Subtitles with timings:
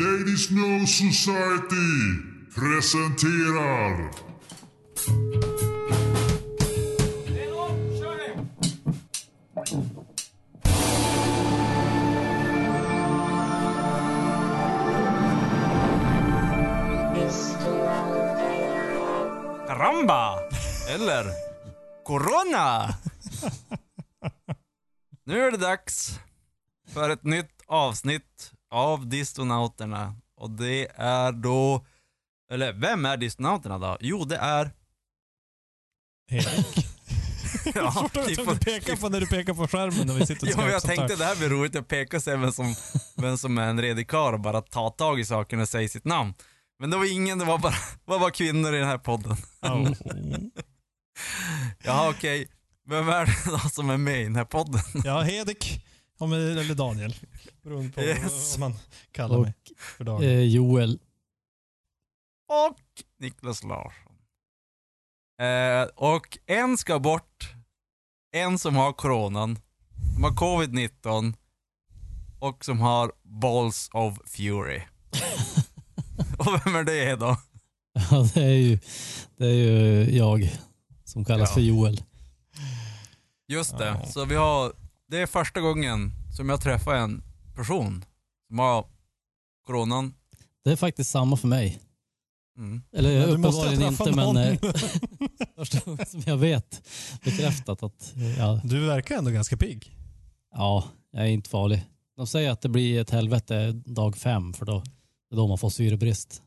[0.00, 1.92] Ladies No Society
[2.54, 4.10] presenterar...
[19.66, 20.38] Caramba!
[20.88, 21.24] Eller
[22.04, 22.88] Corona!
[25.24, 26.18] Nu är det dags
[26.94, 30.14] för ett nytt avsnitt av Distonauterna.
[30.36, 31.86] Och det är då...
[32.52, 33.96] Eller vem är Distonauterna då?
[34.00, 34.70] Jo, det är...
[36.30, 36.86] Erik.
[37.74, 40.26] Ja, Svårt att veta vad du pekar på när du pekar på skärmen när vi
[40.26, 42.52] sitter och Jo, men jag tänkte det här blir roligt att peka och se vem
[42.52, 42.74] som,
[43.16, 46.04] vem som är en redig karl och bara ta tag i saken och säga sitt
[46.04, 46.34] namn.
[46.78, 49.36] Men det var ingen, det var bara, var bara kvinnor i den här podden.
[49.62, 49.92] Oh.
[51.84, 52.48] Jaha okej,
[52.86, 54.82] vem är det då som är med i den här podden?
[55.04, 55.26] Ja.
[56.18, 57.14] Ja, men- eller Daniel.
[57.70, 58.58] Beroende på Yes.
[58.58, 58.78] vad man
[59.12, 60.22] kallar Och mig för dagen.
[60.22, 60.98] eh, Joel.
[62.48, 62.78] Och
[63.18, 64.12] Niklas Larsson.
[65.40, 67.52] Eh, och en ska bort,
[68.32, 69.58] en som har coronan,
[70.14, 71.34] som har covid-19
[72.40, 74.82] och som har balls of fury.
[76.38, 77.36] och vem är det då?
[78.10, 78.78] Ja, det är ju,
[79.36, 80.52] det är ju jag
[81.04, 81.54] som kallas Ja.
[81.54, 82.02] för Joel.
[83.48, 84.72] Just det, så vi har,
[85.08, 87.22] det är första gången som jag träffar en
[87.60, 88.04] person
[88.48, 88.84] som har
[89.66, 90.14] coronan.
[90.64, 91.80] Det är faktiskt samma för mig.
[92.58, 92.82] Mm.
[92.92, 94.36] Eller Men måste uppenbarligen inte, men någon.
[94.36, 94.58] eh,
[95.56, 96.82] första gången som jag vet
[97.24, 99.96] bekräftat att eh, ja, Du verkar ändå ganska pigg.
[100.52, 101.84] ja, jag är inte farlig.
[102.16, 104.78] De säger att det blir ett helvete dag fem för då,
[105.30, 106.42] det är då man får syrebrist.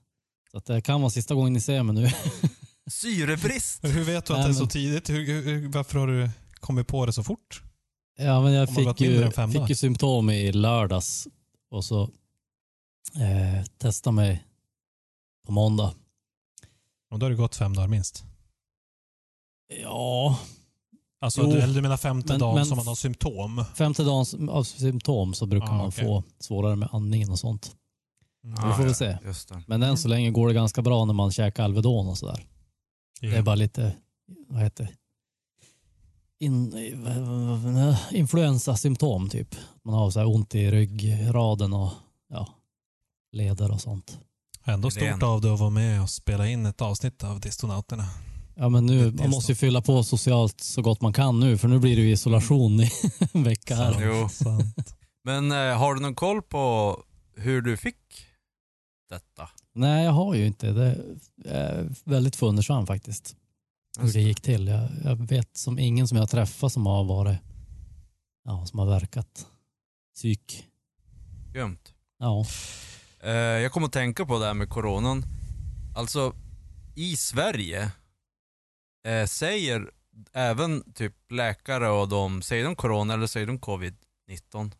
[0.51, 2.09] Så att det kan vara sista gången ni ser mig nu.
[2.91, 3.83] Syrebrist.
[3.83, 5.09] Hur vet du att Nej, det är så men- tidigt?
[5.09, 7.63] Hur, hur, varför har du kommit på det så fort?
[8.17, 11.27] Ja, men jag fick ju, fick ju symptom i lördags
[11.71, 12.01] och så
[13.15, 14.43] eh, testade mig
[15.45, 15.93] på måndag.
[17.11, 18.23] Och då har det gått fem dagar minst.
[19.81, 20.39] Ja,
[21.21, 23.65] Alltså, Jo, du, menar femte men- dagen men- som man har symptom?
[23.75, 26.05] femte dagen av symptom så brukar Ah, man okej.
[26.05, 27.75] få svårare med andningen och sånt.
[28.43, 28.69] Mm.
[28.69, 29.17] Vi får väl se.
[29.25, 29.63] Just det.
[29.67, 32.45] Men än så länge går det ganska bra när man käkar Alvedon och sådär.
[33.21, 33.95] Det är bara lite,
[34.47, 34.91] vad heter det?
[36.43, 36.73] In,
[38.11, 39.55] influensasymptom typ.
[39.83, 41.91] Man har så här ont i ryggraden och
[42.29, 42.47] ja,
[43.31, 44.19] leder och sånt.
[44.65, 48.05] Ändå stort av dig att vara med och spela in ett avsnitt av Distonauterna.
[48.55, 51.67] Ja men nu, man måste ju fylla på socialt så gott man kan nu för
[51.67, 52.91] nu blir det ju isolation i
[53.33, 54.05] en vecka här.
[54.05, 54.29] Jo.
[54.29, 54.95] Sant.
[55.23, 56.97] Men eh, har du någon koll på
[57.35, 58.25] hur du fick
[59.09, 59.49] detta?
[59.75, 60.97] Nej jag har ju inte det.
[61.35, 63.35] Jag är väldigt fundersam faktiskt.
[63.99, 64.67] Hur det gick till.
[64.67, 67.37] Jag, jag vet som ingen som jag har träffat som har varit,
[68.45, 69.47] ja som har verkat
[70.15, 70.65] psyk.
[71.53, 71.93] Grymt.
[72.17, 72.45] Ja.
[73.19, 75.23] Eh, jag kommer att tänka på det här med coronan.
[75.95, 76.35] Alltså,
[76.95, 77.91] i Sverige
[79.07, 79.91] eh, säger
[80.33, 84.71] även typ läkare och de, säger de corona eller säger de covid-19?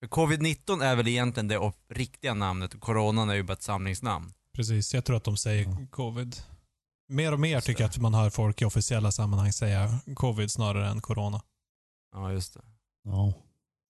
[0.00, 4.32] För covid-19 är väl egentligen det riktiga namnet och coronan är ju bara ett samlingsnamn.
[4.52, 6.36] Precis, jag tror att de säger covid.
[7.08, 10.88] Mer och mer tycker jag att man hör folk i officiella sammanhang säga covid snarare
[10.88, 11.40] än corona.
[12.12, 12.60] Ja, just det.
[13.04, 13.32] Ja,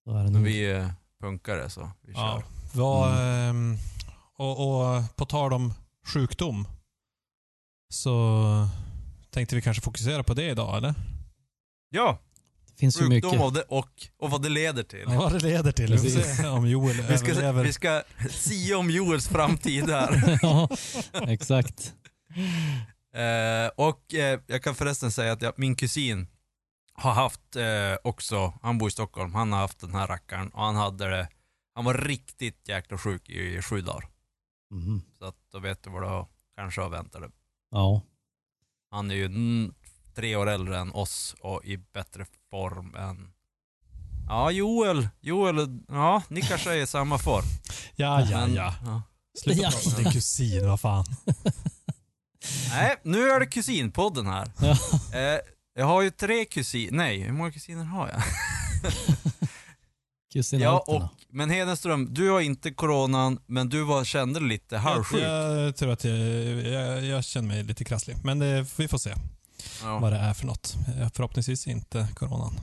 [0.04, 0.48] så är det Men nu.
[0.48, 2.20] vi är punkare så vi kör.
[2.22, 2.42] Ja.
[2.72, 3.14] Vad,
[3.48, 3.76] ehm,
[4.36, 5.74] och, och på tal om
[6.06, 6.68] sjukdom
[7.88, 8.68] så
[9.30, 10.94] tänkte vi kanske fokusera på det idag, eller?
[11.90, 12.18] Ja,
[12.66, 13.40] Det finns ju sjukdom mycket.
[13.46, 13.88] och, det, och,
[14.18, 15.04] och vad det leder till.
[15.08, 15.92] Ja, vad det leder till.
[15.92, 17.64] Vi får se om Joel Vi ska, överlever.
[17.64, 20.38] vi ska sia om Joels framtid här.
[20.42, 20.68] ja,
[21.28, 21.94] exakt.
[23.16, 26.26] Eh, och eh, jag kan förresten säga att jag, min kusin
[26.92, 30.62] har haft eh, också, han bor i Stockholm, han har haft den här rackaren och
[30.62, 31.28] han hade det,
[31.74, 34.08] han var riktigt jäkla sjuk i, sju dagar.
[34.70, 35.02] Mhm.
[35.18, 37.30] Så att då vet du vad du kanske har väntat dig.
[37.70, 38.02] Ja.
[38.90, 39.74] Han är ju mm,
[40.14, 43.32] tre år äldre än oss och i bättre form än
[44.28, 47.44] Ja, Joel, Joel, ja, ni kanske är i samma form.
[47.96, 49.02] Ja, ja, Men- ja.
[49.38, 49.70] Sluta Ja.
[49.70, 51.04] prata om din kusin, vad fan.
[52.70, 54.50] Nej, nu är det kusinpodden här.
[55.12, 55.40] Eh,
[55.74, 58.22] jag har ju tre kusiner, nej, hur många kusiner har jag?
[60.52, 65.22] Ja, och, men Hedenström, du har inte coronan, men du var, kände dig lite halvsjuk.
[65.22, 68.16] Jag, jag tror att jag, jag, jag känner mig lite krasslig.
[68.24, 69.14] Men det, vi får se
[69.82, 69.98] Ja.
[69.98, 70.76] vad det är för något.
[71.00, 72.60] Eh, Förhoppningsvis inte coronan.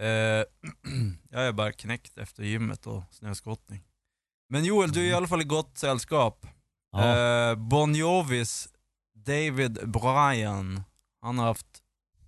[0.00, 0.06] Eh,
[1.30, 3.82] jag är bara knäckt efter gymmet och snöskottning.
[4.50, 6.46] Men Joel, du är i alla fall i gott sällskap.
[6.96, 7.50] Ja.
[7.50, 8.68] Eh, bon Jovis
[9.26, 10.82] David Bryan,
[11.22, 11.66] han har haft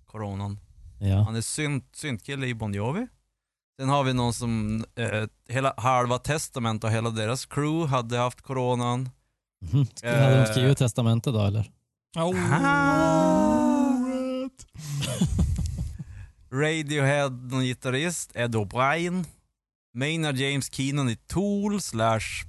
[0.05, 0.59] coronan.
[0.99, 1.21] ja.
[1.23, 3.07] Han är synt, syntkille i Bon Jovi.
[3.79, 8.41] Sen har vi någon som, eh, hela halva testament och hela deras crew hade haft
[8.41, 9.09] coronan.
[9.61, 9.87] Mhm.
[10.03, 10.51] Hade de Eh.
[10.51, 11.71] skrivit testamentet då eller?
[12.17, 12.35] Oh,
[16.51, 19.25] Radiohead, någon gitarrist, Ed O'Brien.
[19.93, 22.45] Maynard James Keenan i Tool slash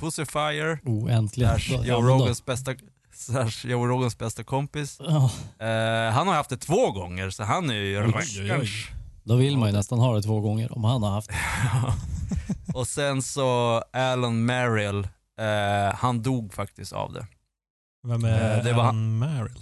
[0.00, 1.60] Pussyfire Oh, äntligen.
[1.60, 2.74] slash Joe Rogans bästa
[3.14, 4.96] slash Joe Rogans bästa kompis.
[5.00, 5.30] Ja,
[5.66, 8.48] Eh, han har haft det två gånger så han är ju Oj, oj, oj.
[8.48, 8.70] rackarns.
[9.24, 11.34] då vill man ju nästan ha det två gånger om han har haft det.
[12.74, 15.08] Och sen så Alan Merrill,
[15.40, 17.26] eh, han dog faktiskt av det.
[18.06, 19.58] Vem är Eh, det var Alan Merrill?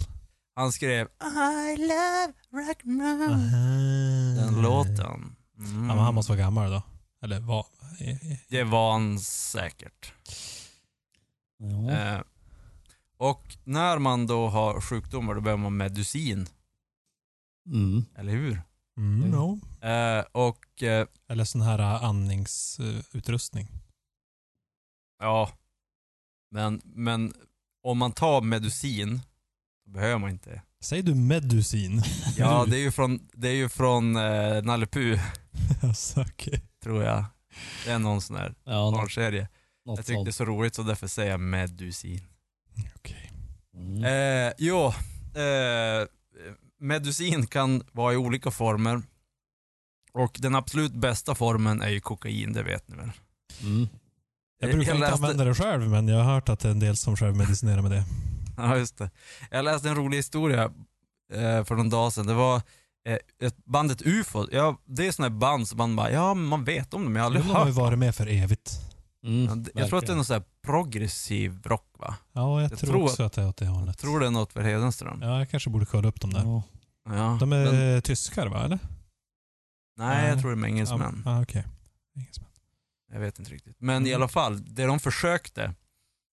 [0.55, 3.51] Han skrev I love rock'n'roll.
[4.35, 5.35] Den låten.
[5.59, 5.87] Mm.
[5.89, 6.81] Ja, men han måste vara gammal då.
[7.23, 7.65] Eller var...
[8.47, 10.13] Det var han säkert.
[11.57, 11.91] Ja.
[11.91, 12.21] Eh,
[13.17, 16.47] och när man då har sjukdomar då behöver man medicin,
[17.67, 18.05] Mm.
[18.15, 18.61] eller hur?
[18.97, 19.59] Mm, no.
[19.87, 23.67] Eh, och eh, Eller sån här eh, andningsutrustning.
[25.19, 25.51] ja,
[26.51, 27.33] men, men
[27.83, 29.21] om man tar medicin,
[29.85, 30.61] då behöver man inte.
[30.81, 32.01] Säger du medicin?
[32.37, 35.21] Ja, det är ju från, det är ju från eh, Nalle Puh,
[36.83, 37.25] tror jag.
[37.85, 39.47] Det är någon sån här Ja, barnserie.
[39.85, 40.35] något Jag tyckte det är sånt.
[40.35, 42.21] så roligt så därför säger jag medicin.
[42.95, 43.31] Okej.
[43.75, 44.03] Mm.
[44.47, 44.85] Eh, jo,
[45.41, 46.07] eh,
[46.79, 49.01] medicin kan vara i olika former.
[50.13, 53.11] Och den absolut bästa formen är ju kokain, det vet ni väl?
[53.61, 53.87] Mm.
[54.59, 56.79] Jag brukar inte läste- använda det själv, men jag har hört att det är en
[56.79, 58.03] del som själv medicinerar med det.
[58.57, 59.09] Ja, just det.
[59.51, 60.63] Jag läste en rolig historia
[61.33, 62.27] eh, för någon dag sedan.
[62.27, 62.61] Det var
[63.05, 63.17] eh,
[63.47, 64.47] ett bandet UFO.
[64.51, 67.25] Ja, det är sådana band som man bara, ja man vet om dem, jag har
[67.25, 68.79] aldrig De har ju hört varit med för evigt.
[69.25, 72.15] Mm, Ja, det- Jag tror att det är någon sån här progressiv rock va?
[72.33, 73.87] Ja, jag, Jag tror, tror också att det är åt det hållet.
[73.87, 75.19] Jag tror det är något för Hedenström.
[75.21, 76.41] Ja, jag kanske borde kolla upp dem där.
[76.43, 76.63] Ja.
[77.05, 78.79] Ja, De är men, tyskar va, eller?
[79.97, 81.21] nej, jag tror det är engelsmän.
[81.25, 81.63] Ja, ah, okej.
[82.15, 82.49] Engelsmän.
[83.11, 83.75] Jag vet inte riktigt.
[83.79, 84.21] Men i Mm.
[84.21, 85.73] alla fall, det de försökte,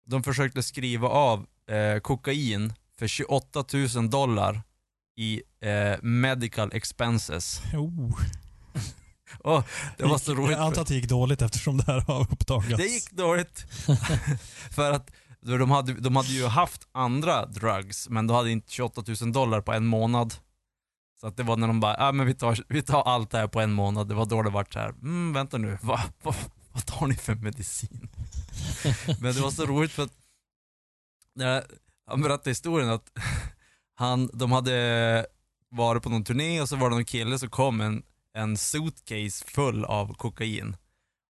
[0.05, 3.65] de försökte skriva av eh, kokain för 28
[3.95, 4.61] 000 dollar
[5.15, 7.61] i eh, medical expenses.
[7.73, 8.19] Oh.
[9.39, 9.63] Och
[9.97, 10.51] det var så roligt.
[10.51, 12.77] Jag antar att det gick dåligt eftersom det här har uppdagats.
[12.77, 13.65] det gick dåligt.
[14.71, 19.03] för att de hade, de hade ju haft andra drugs, men de hade inte 28
[19.21, 20.33] 000 dollar på en månad.
[21.19, 23.37] Så att det var när de bara, ah, men vi tar, vi tar allt det
[23.37, 24.07] här på en månad.
[24.07, 26.35] Det var då det vart så här, mm, vänta nu, va, va,
[26.71, 28.09] vad tar ni för medicin?
[29.21, 30.13] men det var så roligt för att
[31.35, 31.63] när
[32.07, 33.11] han berättade historien att
[33.95, 35.25] han, de hade
[35.69, 38.03] varit på någon turné och så var det någon kille som kom en,
[38.33, 40.75] en suitcase full av kokain.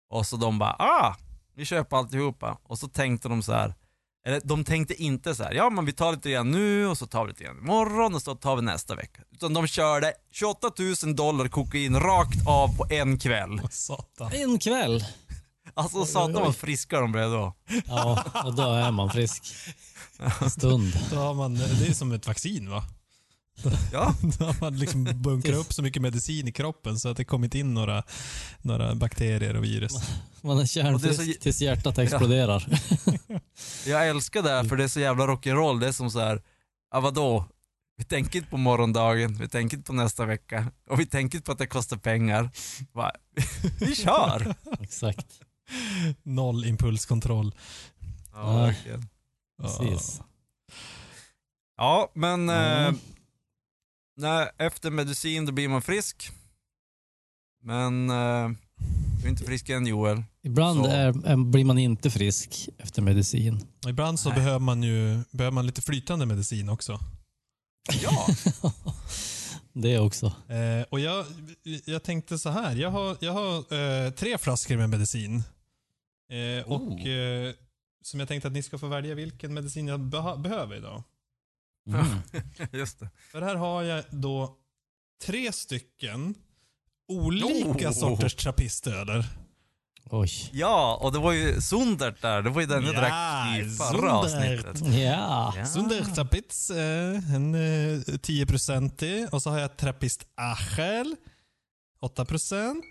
[0.09, 1.15] Och så de bara, ah,
[1.55, 2.57] vi köper alltihopa.
[2.63, 3.73] Och så tänkte de så här,
[4.25, 7.07] eller de tänkte inte så här, ja men vi tar lite grann nu och så
[7.07, 9.21] tar vi lite grann imorgon och så tar vi nästa vecka.
[9.31, 10.71] Utan de körde 28
[11.03, 13.61] 000 dollar kokain rakt av på en kväll.
[13.71, 14.31] Satan.
[14.33, 15.03] En kväll.
[15.77, 17.53] Alltså satan vad friska de blev då.
[17.87, 19.53] Ja, och då är man frisk.
[20.41, 20.99] En stund.
[21.11, 22.83] Då har man, det är som ett vaccin va?
[23.91, 27.25] Ja, Då har man liksom bunkrat upp så mycket medicin i kroppen så att det
[27.25, 28.03] kommit in några,
[28.61, 29.93] några bakterier och virus.
[30.41, 32.79] Man är Och kärnfrisk det är så- tills hjärtat exploderar.
[33.85, 35.79] jag älskar det här för det är så jävla rock'n'roll.
[35.79, 36.41] Det är som så här,
[36.91, 37.45] ja vadå?
[37.97, 41.45] Vi tänker inte på morgondagen, vi tänker inte på nästa vecka och vi tänker inte
[41.45, 42.49] på att det kostar pengar.
[42.93, 43.11] Va?
[43.79, 44.55] Vi kör!
[44.79, 45.25] Exakt.
[46.23, 47.55] Noll impulskontroll.
[48.33, 49.07] Ja, verkligen.
[49.61, 50.21] Precis.
[51.77, 52.85] Ja, men Mm.
[52.95, 52.99] eh,
[54.17, 56.31] nej, efter medicin då blir man frisk.
[57.63, 58.49] Men eh,
[59.21, 60.23] du är inte frisk än Joel.
[60.43, 63.65] Ibland är, är, blir man inte frisk efter medicin.
[63.87, 64.37] Ibland så Nej.
[64.37, 66.99] behöver man ju behöver man lite flytande medicin också.
[68.01, 68.27] Ja.
[69.77, 70.25] Det också.
[70.25, 71.25] Eh, och jag,
[71.85, 72.75] jag tänkte så här.
[72.75, 73.57] Jag har, jag har
[74.05, 75.43] eh, tre flaskor med medicin.
[76.29, 77.07] Eh, och Oh.
[77.09, 77.53] eh,
[78.01, 81.03] Som jag tänkte att ni ska få välja vilken medicin jag beha- behöver idag.
[81.87, 82.05] Mm.
[82.71, 83.09] Just det.
[83.31, 84.57] För här har jag då
[85.23, 86.35] tre stycken
[87.07, 87.93] olika Oh.
[87.93, 89.25] sorters trappistöder.
[90.09, 90.29] Oj.
[90.51, 92.41] Ja, och det var ju Sundert där.
[92.41, 94.65] Det var ju den jag Ja, drack i förra Sundert.
[94.65, 94.93] avsnittet.
[94.99, 95.53] Ja.
[95.57, 95.65] Ja.
[95.65, 99.27] Sunder Trappitz, eh, en eh, 10-procentig.
[99.33, 101.15] Och så har jag Trappist Achel,
[102.07, 102.81] 8%.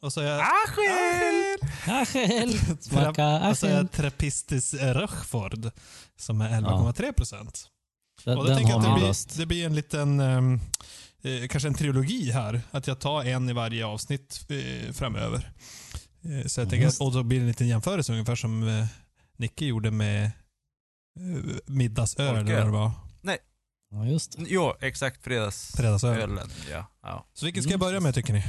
[0.00, 0.40] Och så har jag...
[0.40, 1.68] Achel!
[1.86, 2.58] Achel.
[2.80, 3.76] Smaka Och så Achel.
[3.76, 5.70] jag Trappistis Rochford
[6.16, 7.66] som är 11,3%.
[8.24, 10.60] Den, Och då tänker jag att det blir, det blir en liten, ehm,
[11.22, 12.60] eh, kanske en trilogi här.
[12.70, 15.52] Att jag tar en i varje avsnitt eh, framöver.
[16.24, 18.86] Eh, så jag tänker, och då blir det en liten jämförelse ungefär som eh,
[19.36, 22.92] Nicke gjorde med eh, middagsöl eller vad det var.
[23.92, 24.44] Ja, just det.
[24.48, 25.24] Jo, exakt.
[25.24, 25.96] Fredagsölen.
[25.96, 26.40] Fredagsöl.
[26.70, 26.86] Ja.
[27.02, 27.26] ja.
[27.34, 28.44] Så vilken ska jag börja med tycker ni?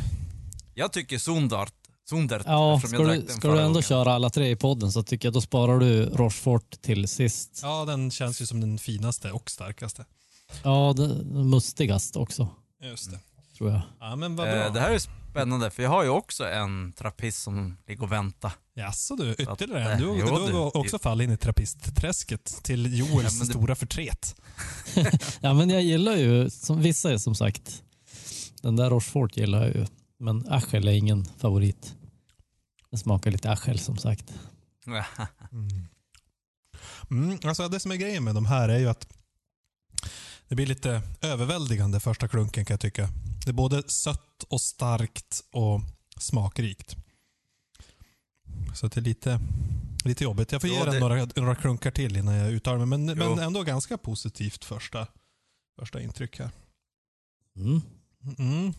[0.73, 1.73] Jag tycker Sundart.
[2.09, 2.41] Sundart.
[2.45, 3.81] Ja, ska jag du, den ska du ändå gången.
[3.83, 7.59] köra alla tre i podden så tycker jag då sparar du Rochefort till sist.
[7.63, 10.05] Ja, den känns ju som den finaste och starkaste.
[10.63, 12.47] Ja, det mustigaste också,
[12.81, 13.19] Just det.
[13.57, 13.81] tror jag.
[13.99, 14.65] Ja, men vad bra.
[14.65, 14.99] Eh, det här är
[15.31, 18.51] spännande för jag har ju också en trappist som ligger och väntar.
[18.75, 19.99] Jaså du, ytterligare en.
[19.99, 20.79] Du, du, jo, har du.
[20.79, 24.35] också fallit in i trappistträsket till Joels Ja, stora förtret.
[25.41, 27.83] Ja, men jag gillar ju, som vissa är som sagt,
[28.61, 29.85] den där Rochefort gillar jag ju.
[30.19, 31.95] Men Achel är ingen favorit.
[32.89, 34.33] Den smakar lite Achel som sagt.
[37.09, 39.07] Mm, alltså det som är grejen med de här är ju att
[40.47, 43.09] det blir lite överväldigande första klunken kan jag tycka.
[43.45, 45.81] Det är både sött och starkt och
[46.19, 46.95] smakrikt.
[48.73, 49.39] Så det är lite,
[50.05, 50.51] lite jobbigt.
[50.51, 52.99] Jag får ge Ja, den det- några, några klunkar till innan jag uttalar mig.
[52.99, 55.07] Men, men ändå ganska positivt första,
[55.79, 56.49] första intryck här.
[57.55, 57.81] Mm,
[58.37, 58.73] Mm.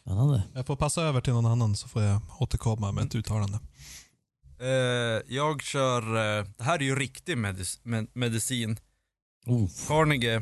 [0.00, 0.42] spännande.
[0.54, 3.06] Jag får passa över till någon annan så får jag återkomma med Mm.
[3.08, 3.58] ett uttalande.
[4.60, 6.02] Eh, jag kör,
[6.38, 8.78] eh, det här är ju riktig medic- med- medicin.
[9.46, 10.36] Oh, Carnegie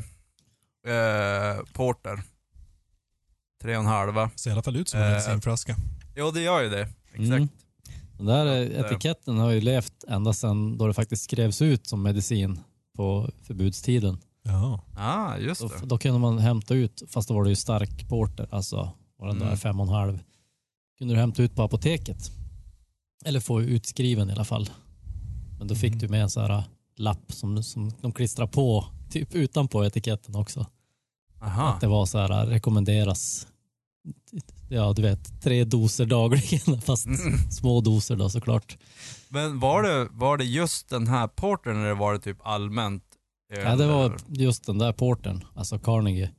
[0.87, 2.23] eh, Porter.
[3.61, 4.29] Tre och en halva.
[4.35, 5.75] Ser i alla fall ut som en medicinflaska.
[6.15, 6.81] Jo det gör ju det.
[6.81, 7.19] Exakt.
[7.21, 7.47] Mm.
[8.25, 11.87] Den där Att, eh, etiketten har ju levt ända sedan då det faktiskt skrevs ut
[11.87, 12.59] som medicin
[12.95, 14.17] på förbudstiden.
[14.43, 14.81] Ja.
[14.97, 15.85] Ah, just Då, det.
[15.85, 19.39] då kunde man hämta ut, fast då var det ju stark porter, alltså var den
[19.39, 19.57] där Mm.
[19.57, 20.19] fem och en halv.
[20.97, 22.31] Kunde du hämta ut på apoteket.
[23.25, 24.69] Eller få utskriven i alla fall.
[25.59, 25.99] Men då fick Mm.
[25.99, 26.63] du med en sån här
[26.97, 30.65] lapp som, som de klistrar på typ utanpå etiketten också.
[31.41, 31.69] Aha.
[31.69, 33.47] Att det var så här rekommenderas,
[34.69, 37.37] ja du vet, tre doser dagligen fast Mm.
[37.51, 38.77] små doser då såklart.
[39.29, 43.03] Men var det, var det just den här portern eller var det typ allmänt?
[43.63, 46.31] Ja, det var just den där porten, alltså Carnegie.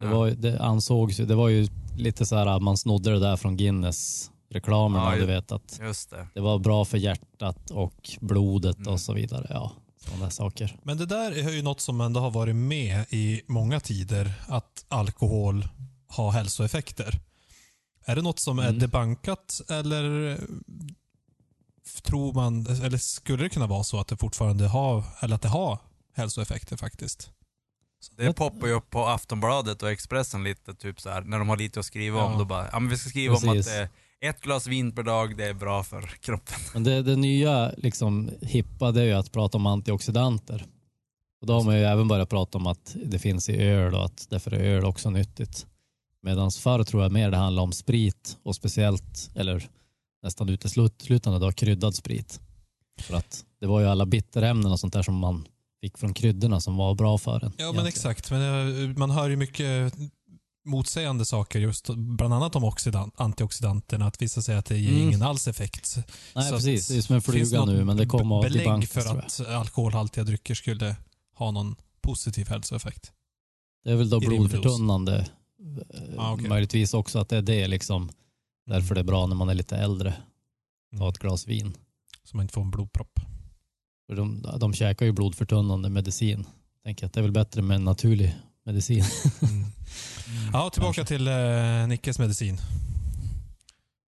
[0.00, 0.14] Det, Ja.
[0.18, 3.56] var, det ansågs ju, det var ju lite så här, man snodde det där från
[3.56, 6.26] Guinness-reklamerna, Ja, du vet att Just det.
[6.34, 8.92] det var bra för hjärtat och blodet Mm.
[8.92, 9.46] och så vidare.
[9.50, 9.72] Ja,
[10.06, 10.76] sådana saker.
[10.82, 14.84] Men det där är ju något som ändå har varit med i många tider, att
[14.88, 15.68] alkohol
[16.08, 17.20] har hälsoeffekter.
[18.04, 18.78] Är det något som är Mm.
[18.78, 20.38] debankat eller
[22.02, 25.48] tror man, eller skulle det kunna vara så att det fortfarande har, eller att det
[25.48, 25.78] har
[26.16, 27.30] hälsoeffekter faktiskt?
[28.16, 31.56] Det poppar ju upp på Aftonbladet och Expressen lite, typ så här, när de har
[31.56, 32.32] lite att skriva om.
[32.32, 32.38] Ja.
[32.38, 33.68] Då bara, ja men vi ska skriva om Precis.
[33.68, 36.56] att eh, ett glas vin per dag, det är bra för kroppen.
[36.74, 40.66] Men det, det nya liksom, hippa det är ju att prata om antioxidanter.
[41.40, 44.04] Och då har man ju även börjat prata om att det finns i öl och
[44.04, 45.66] att därför är öl också nyttigt.
[46.22, 49.68] Medan förr tror jag mer det handlar om sprit och speciellt, eller
[50.22, 52.40] nästan uteslutande då, kryddad sprit.
[53.00, 55.48] För att det var ju alla bitterämnen och sånt där som man
[55.80, 57.40] fick från kryddorna som var bra för en.
[57.40, 57.86] Ja men egentligen.
[57.86, 59.94] exakt, men eh, man hör ju mycket
[60.64, 64.06] motsägande saker just bland annat om oxidant, antioxidanterna.
[64.06, 65.08] Att vissa säger att det ger Mm.
[65.08, 65.96] ingen alls effekt.
[66.34, 69.18] Nej Så precis, det är som en fluga nu men det kommer att belägg för
[69.18, 70.96] att alkoholhaltiga drycker skulle
[71.34, 73.12] ha någon positiv hälsoeffekt?
[73.84, 75.26] Det är väl då blodförtunnande.
[76.18, 76.48] Ah, okej.
[76.48, 78.10] Möjligtvis också att det är det liksom.
[78.66, 80.14] Därför det är bra när man är lite äldre.
[80.98, 81.76] Ta ett glas vin.
[82.24, 83.20] Så man inte får en blodpropp.
[84.06, 86.46] För de, de käkar ju blodförtunnande medicin.
[86.84, 89.04] Tänker att det är väl bättre med en naturlig medicin.
[89.42, 89.64] Mm.
[90.52, 92.58] Ja, tillbaka till eh, Nickes medicin.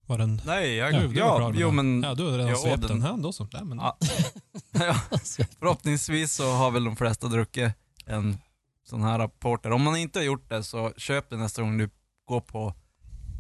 [0.07, 0.41] Var den...
[0.47, 2.91] Nej, jag, Ja, ja, du med jo men, Ja, du har redan ja, svept den-
[2.91, 3.03] den.
[3.03, 3.45] här då så.
[3.45, 3.79] Där, men...
[3.79, 3.97] Ja.
[4.73, 4.95] ja,
[5.59, 7.73] förhoppningsvis så har väl de flesta druckit
[8.07, 8.39] en
[8.85, 9.71] sån här porter.
[9.73, 11.91] Om man inte har gjort det så köp det nästa gång du
[12.29, 12.75] går på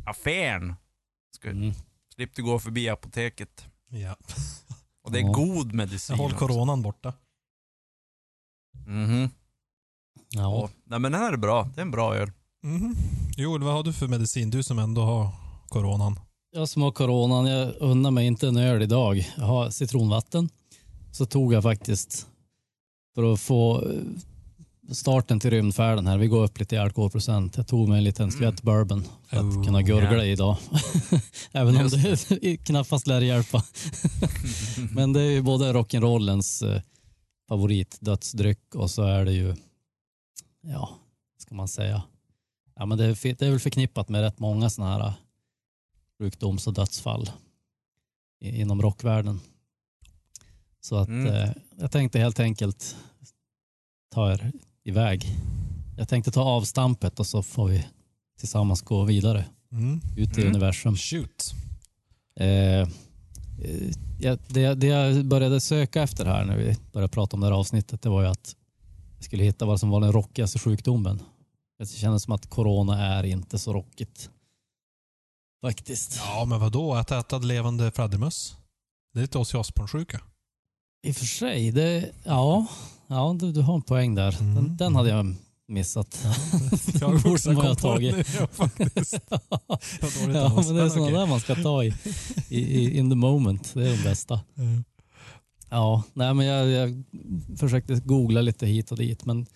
[0.06, 0.74] affären.
[1.36, 1.72] Ska, Mm.
[2.14, 3.64] Slipp du gå förbi apoteket.
[3.88, 4.16] ja.
[5.04, 5.32] Och det är Ja.
[5.32, 6.46] god medicin Håll också.
[6.46, 7.12] coronan borta.
[8.86, 9.30] Mhm.
[10.30, 10.40] Ja.
[10.40, 10.68] Ja.
[10.84, 11.70] Nej men den här är bra.
[11.74, 12.30] Det är en bra öl.
[12.62, 12.94] Mhm.
[13.36, 14.50] Joel, vad har du för medicin?
[14.50, 15.28] Du som ändå har
[15.68, 16.20] coronan.
[16.50, 19.32] Jag som har coronan, jag unnar mig inte en öl idag.
[19.36, 20.48] Jag har citronvatten.
[21.12, 22.26] Så tog jag faktiskt,
[23.14, 24.00] för att få eh,
[24.92, 27.56] starten till rymdfärden här, vi går upp lite i alkoholprocent.
[27.56, 30.24] Jag tog mig en liten skvätt bourbon för att Oh, kunna gurgla ja.
[30.24, 30.56] idag.
[31.52, 33.64] Även om Just det knappast lär hjälpa.
[34.92, 36.82] Men det är ju både rock'n'rollens eh,
[37.48, 39.54] favorit dödsdryck och så är det ju,
[40.60, 40.90] ja,
[41.38, 42.02] ska man säga?
[42.76, 45.14] Ja, men det, är, det är väl förknippat med rätt många sådana här eh,
[46.18, 47.30] sjukdoms och dödsfall
[48.40, 49.40] i, inom rockvärlden.
[50.80, 51.26] Så att Mm.
[51.34, 52.96] eh, jag tänkte helt enkelt
[54.14, 54.52] ta er
[54.84, 55.26] iväg.
[55.96, 57.86] Jag tänkte ta avstampet och så får vi
[58.38, 60.00] tillsammans gå vidare Mm.
[60.16, 60.54] ut i Mm.
[60.54, 60.96] universum.
[60.96, 61.54] Shoot.
[62.40, 62.86] Eh, eh,
[64.48, 68.02] det, det jag började söka efter här när vi började prata om det här avsnittet
[68.02, 68.56] det var ju att
[69.16, 71.22] jag skulle hitta vad som var den rockigaste sjukdomen.
[71.78, 74.30] Det kändes som att corona är inte så rockigt.
[75.62, 76.16] faktiskt.
[76.26, 76.94] Ja, men vadå?
[76.94, 78.56] Att äta levande fladdermöss?
[79.12, 80.20] Det är lite Ozzy Osbourne-sjuka.
[81.04, 82.66] I och för sig, det, ja,
[83.06, 84.32] ja du, du har en poäng där.
[84.32, 84.76] Den, Mm.
[84.76, 85.34] den hade jag
[85.68, 86.26] missat.
[87.00, 88.26] Jag borde ha tagit.
[88.40, 89.18] Ja, faktiskt.
[89.30, 89.40] Jag
[90.34, 91.94] Ja, men det är sådana där man ska ta i,
[92.48, 93.70] i, i in the moment.
[93.74, 94.40] Det är de bästa.
[94.58, 94.84] Mm.
[95.70, 97.04] Ja, nej men jag, jag
[97.58, 99.46] försökte googla lite hit och dit men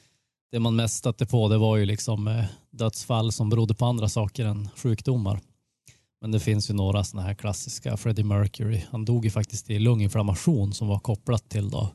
[0.52, 4.08] det man mest stötte på det var ju liksom eh, dödsfall som berodde på andra
[4.08, 5.40] saker än sjukdomar.
[6.20, 7.96] Men det finns ju några sådana här klassiska.
[7.96, 11.94] Freddie Mercury, han dog ju faktiskt i lunginflammation som var kopplat till då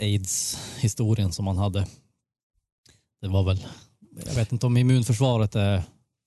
[0.00, 1.86] aids-historien som han hade.
[3.20, 3.66] Det var väl,
[4.26, 5.82] jag vet inte om immunförsvaret är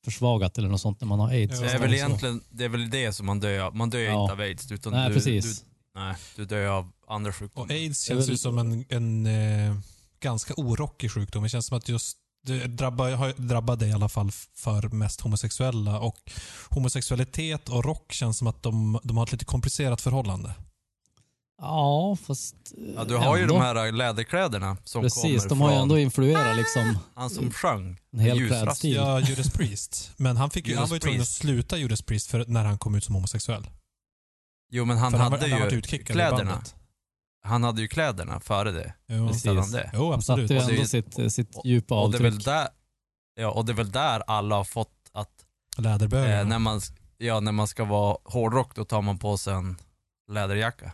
[0.05, 1.59] försvagat eller något sånt när man har aids.
[1.59, 3.75] Det är väl egentligen det, är väl det som man dör av.
[3.75, 4.21] Man dör Ja.
[4.21, 4.71] inte av aids.
[4.71, 5.61] Utan Nej, du, precis.
[5.61, 7.73] Du, nej, du dör av andra Och sjukdomar.
[7.73, 9.75] aids Det är känns ju som en, en eh,
[10.19, 11.43] ganska orockig sjukdom.
[11.43, 15.99] Det känns som att just det drabbar, drabbade i alla fall för mest homosexuella.
[15.99, 16.31] Och
[16.69, 20.55] homosexualitet och rock känns som att de, de har ett lite komplicerat förhållande.
[21.61, 22.55] Ja, fast
[22.95, 23.53] Ja, du har ju ändå.
[23.53, 27.97] de här läderkläderna som Precis, kommer de har ju ändå influerat liksom han som sjöng.
[28.13, 28.95] en hel klädstil.
[28.95, 30.11] Ja, Judas Priest.
[30.17, 32.77] Men han, fick ju, han var ju tvungen att sluta Judas Priest för, när han
[32.77, 33.69] kom ut som homosexuell.
[34.71, 36.63] Jo men han för han, hade han var ju i kläderna.
[37.43, 38.93] Han hade ju kläderna före det.
[39.07, 39.45] Jo, Precis.
[39.45, 39.89] Visste han det?
[39.93, 40.51] jo Han satte absolut.
[40.51, 42.45] ju Och det är ändå sitt, sitt och- djupa Och det är väl avtryck.
[42.45, 42.67] där,
[43.35, 45.45] ja, och det är väl där alla har fått att
[45.77, 46.39] Läderbögar.
[46.41, 46.81] eh, när, man,
[47.17, 49.77] ja, när man ska vara hårdrock då tar man på sig en
[50.31, 50.91] läderjacka.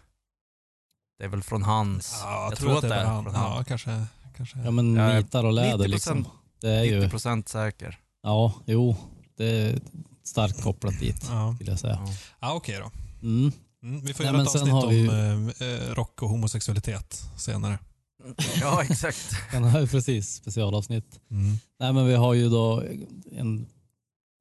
[1.20, 3.24] Det är väl från hans, ja, jag tror att det är han.
[3.24, 3.65] från Ja, han.
[3.65, 4.06] kanske.
[4.38, 4.60] kanske.
[4.60, 5.88] Ja men Ja, nitar och läder 90%.
[5.88, 6.27] liksom.
[6.62, 8.00] Det är ju, 90% säker.
[8.24, 8.96] ja, jo,
[9.38, 9.79] det är
[10.24, 12.00] starkt kopplat dit Ja, vill jag säga.
[12.06, 12.13] Ja.
[12.39, 12.91] ja okej då.
[13.27, 13.51] Mm.
[13.83, 17.24] Mm, vi får Nej, göra ett sen avsnitt har om vi eh, rock och homosexualitet
[17.38, 17.79] senare.
[18.62, 19.31] ja exakt.
[19.79, 21.19] Ju precis specialavsnitt.
[21.31, 21.57] Mm.
[21.79, 22.83] Nej men vi har ju då
[23.31, 23.65] en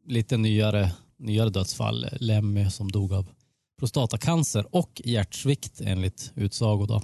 [0.07, 2.07] lite nyare, nyare dödsfall.
[2.13, 3.27] Lemmy som dog av
[3.79, 7.03] prostatacancer och hjärtsvikt enligt utsago då.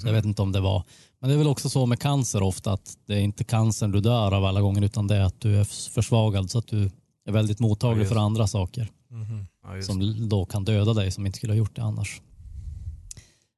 [0.00, 0.82] Så jag vet inte om det var.
[1.20, 4.00] Men det är väl också så med cancer ofta att det är inte cancern du
[4.00, 6.90] dör av alla gånger utan det är att du är försvagad så att du
[7.26, 9.46] är väldigt Ja, mottaglig just för andra saker Mhm.
[9.76, 12.22] Ja, som då kan döda dig som inte skulle ha gjort det annars.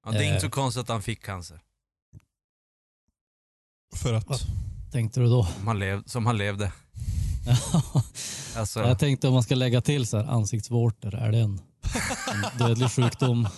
[0.04, 1.60] ja, det är eh, inte så konstigt att han fick cancer.
[3.96, 4.26] För att...
[4.28, 4.36] Ja.
[4.92, 5.44] Tänkte du då?
[5.44, 6.72] Som han, lev, som han levde.
[8.56, 11.60] Alltså, Jag tänkte om man ska lägga till så här ansiktsvårtor, är det en,
[12.32, 13.48] en dödlig sjukdom?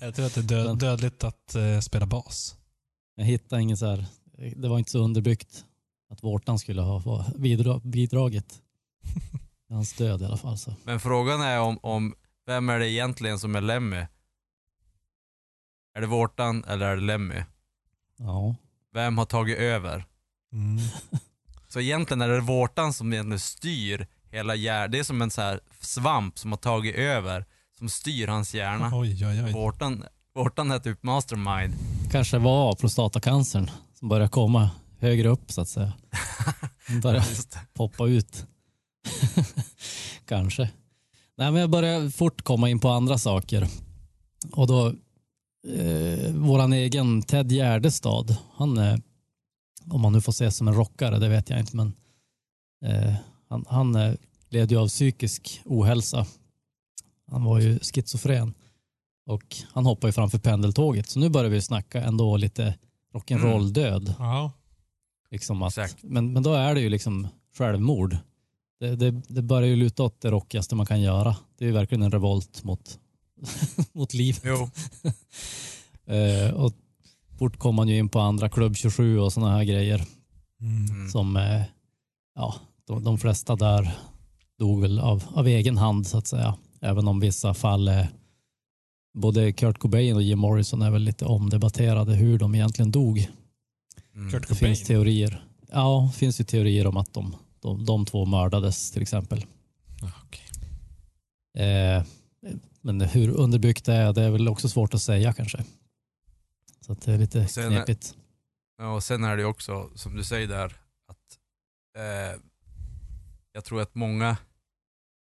[0.00, 2.56] Jag tror att det är död, dödligt att eh, spela bas.
[3.16, 4.06] Jag hittade ingen så här,
[4.56, 5.64] det var inte så underbyggt
[6.10, 8.54] att vårtan skulle ha ha bidra, bidragit
[9.74, 10.58] hans död i alla fall.
[10.58, 10.74] Så.
[10.84, 12.14] Men frågan är om, om
[12.46, 14.06] vem är det egentligen som är Lemmy?
[15.94, 17.44] Är det Vårtan eller är det Lemmy?
[18.18, 18.54] Ja.
[18.92, 20.04] Vem har tagit över?
[20.52, 20.78] Mm.
[21.68, 24.90] Så egentligen är det Vårtan som egentligen styr hela hjärnan.
[24.90, 27.44] Det är som en så här svamp som har tagit över,
[27.78, 28.90] som styr hans hjärna.
[28.92, 29.52] Oj, oj, oj.
[29.52, 31.74] Vårtan, Vårtan är typ mastermind.
[32.10, 35.92] Kanske var prostatacancern som börjar komma högre upp så att säga.
[36.88, 37.24] Den börjar
[37.74, 38.46] poppa ut.
[40.26, 40.70] Kanske.
[41.36, 43.68] Nej, men jag börjar fort komma in på andra saker.
[44.52, 44.86] Och då,
[45.78, 49.02] eh, våran egen Ted Gärdestad, han är,
[49.90, 51.92] om man nu får ses som en rockare, det vet jag inte, men
[52.84, 53.14] eh,
[53.48, 54.14] han, han eh,
[54.48, 56.26] led ju av psykisk ohälsa.
[57.30, 58.54] Han var ju schizofren
[59.26, 61.08] och han hoppade ju framför pendeltåget.
[61.08, 62.74] Så nu börjar vi snacka ändå lite
[63.14, 64.14] rock'n'roll-död.
[64.18, 64.52] Ja.
[65.30, 68.16] Liksom att, men, men då är det ju liksom självmord.
[68.84, 71.36] Det, det, det börjar ju luta åt det rockigaste man kan göra.
[71.58, 72.98] Det är ju verkligen en revolt mot,
[73.92, 74.42] mot livet.
[74.44, 74.70] Jo.
[76.06, 76.72] Eh, och
[77.38, 80.06] fort kom man ju in på andra Klubb 27 och sådana här grejer
[80.60, 81.08] Mm.
[81.08, 81.62] Som eh,
[82.34, 82.54] ja,
[82.86, 83.90] de, de flesta där
[84.58, 86.54] dog väl av, av egen hand så att säga.
[86.80, 88.08] Även om vissa fall är
[89.14, 93.28] både Kurt Cobain och Jim Morrison är väl lite omdebatterade hur de egentligen dog.
[94.14, 94.32] Mm.
[94.32, 95.44] Kurt Det finns teorier.
[95.72, 99.46] Ja, det finns ju teorier om att de, de, de två mördades till exempel.
[100.00, 100.46] Ja, okej.
[101.66, 102.04] Eh,
[102.80, 105.64] men hur underbyggt det är, det är väl också svårt att säga kanske.
[106.80, 108.16] Så att det är lite Sen är- knepigt.
[108.78, 110.66] Ja, och sen är det också, som du säger där,
[111.08, 111.38] att
[111.96, 112.40] eh,
[113.52, 114.36] jag tror att många...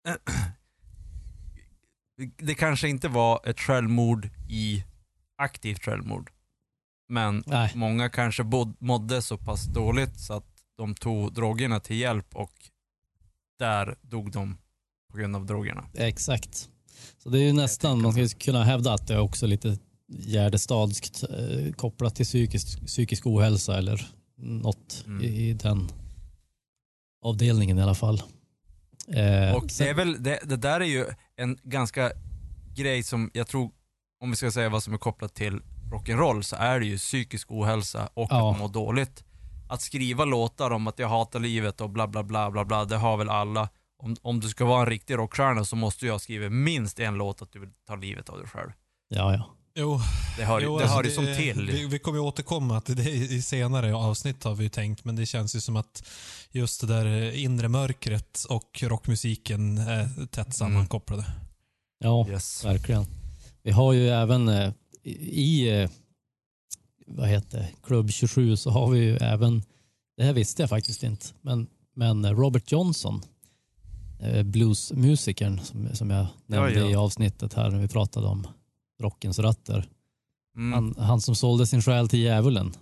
[2.38, 4.84] det kanske inte var ett självmord i
[5.36, 6.30] aktivt självmord.
[7.08, 11.96] Men Nej, många kanske bod, mådde så pass dåligt så att de tog drogerna till
[11.96, 12.52] hjälp och
[13.58, 14.58] där dog de
[15.10, 15.84] på grund av drogerna.
[15.94, 16.68] exakt.
[17.18, 21.24] Så det är ju nästan, man skulle kunna hävda att det är också lite Gärdestadskt
[21.30, 25.24] eh, kopplat till psykisk, psykisk ohälsa eller något Mm.
[25.24, 25.88] i, i den
[27.24, 28.22] avdelningen i alla fall.
[29.08, 31.06] Eh, Och det, är väl, det, det där är ju
[31.36, 32.12] en ganska
[32.76, 33.70] grej som jag tror,
[34.20, 35.60] om vi ska säga vad som är kopplat till
[35.92, 38.52] rock'n'roll, så är det ju psykisk ohälsa och Ja.
[38.52, 39.24] att må dåligt.
[39.72, 42.96] Att skriva låtar om att jag hatar livet och bla bla bla bla bla, det
[42.96, 43.68] har väl alla.
[44.02, 47.42] Om, om du ska vara en riktig rockstjärna så måste jag skriva minst en låt
[47.42, 48.70] att du vill ta livet av dig själv.
[49.08, 49.56] Ja, ja.
[49.74, 50.00] Jo,
[50.36, 51.70] Det hör, jo, det alltså hör ju som till.
[51.72, 55.16] Vi, vi kommer ju återkomma till det i senare avsnitt har vi ju tänkt, men
[55.16, 56.08] det känns ju som att
[56.50, 61.24] just det där inre mörkret och rockmusiken är tätt sammankopplade.
[61.98, 62.64] Ja, Yes.
[62.64, 63.04] verkligen.
[63.62, 64.72] Vi har ju även eh,
[65.04, 65.90] i eh,
[67.16, 69.62] vad heter Klubb 27 så har vi ju även,
[70.16, 73.22] det här visste jag faktiskt inte, men, men Robert Johnson,
[74.20, 76.90] eh, bluesmusikern som, som jag nämnde ja.
[76.90, 78.46] i avsnittet här när vi pratade om
[79.02, 79.88] rockens rötter.
[80.56, 80.72] Mm.
[80.72, 82.72] Han, han som sålde sin själ till djävulen.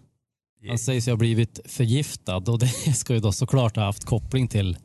[0.68, 4.76] Han sägs ha blivit förgiftad och det ska ju då såklart ha haft koppling till,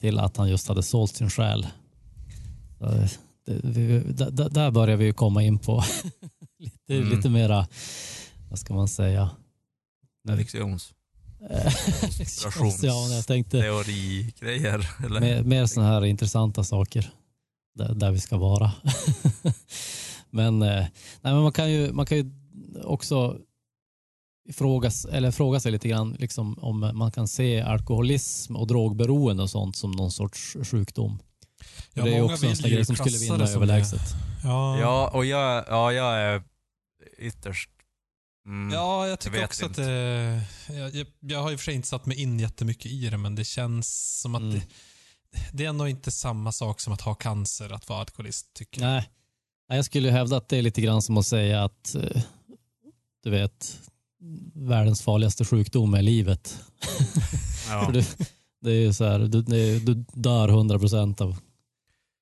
[0.00, 1.66] till att han just hade sålt sin själ.
[2.80, 3.08] Eh,
[3.46, 3.98] det, vi,
[4.50, 5.84] där börjar vi ju komma in på
[6.58, 7.08] lite, Mm.
[7.16, 7.66] lite mera,
[8.52, 9.30] vad ska man säga?
[12.18, 12.82] Fiktions.
[12.82, 14.88] ja, jag tänkte Teorigrejer.
[15.04, 15.20] Eller?
[15.20, 17.10] mer, mer sådana här intressanta saker
[17.74, 18.72] där, där vi ska vara.
[20.30, 22.30] men, eh, nej, men man, kan ju, man kan ju
[22.82, 23.38] också
[24.52, 29.50] frågas, eller fråga sig lite grann liksom, om man kan se alkoholism och drogberoende och
[29.50, 31.18] sånt som någon sorts sjukdom.
[31.94, 34.14] Ja, det är också en sån grej som skulle vinna överlägset.
[34.44, 36.42] Ja, Ja, och jag, ja, jag är
[37.18, 37.70] ytterst...
[38.46, 38.72] Mm.
[38.74, 39.82] Ja, jag tycker vet också att inte.
[39.90, 43.08] det, jag, jag, jag har i och för sig inte satt mig in jättemycket i
[43.10, 44.54] det, men det känns som att Mm.
[44.54, 44.62] det,
[45.52, 48.88] det är ändå inte samma sak som att ha cancer, att vara alkoholist, tycker jag.
[48.90, 49.08] Nej,
[49.68, 52.22] Nej, jag skulle ju hävda att det är lite grann som att säga att eh,
[53.22, 53.78] du vet,
[54.54, 56.58] världens farligaste sjukdom är livet.
[57.68, 57.84] Ja.
[57.86, 58.16] För det,
[58.60, 59.42] det är ju så här, du,
[59.78, 61.36] du dör 100 procent av,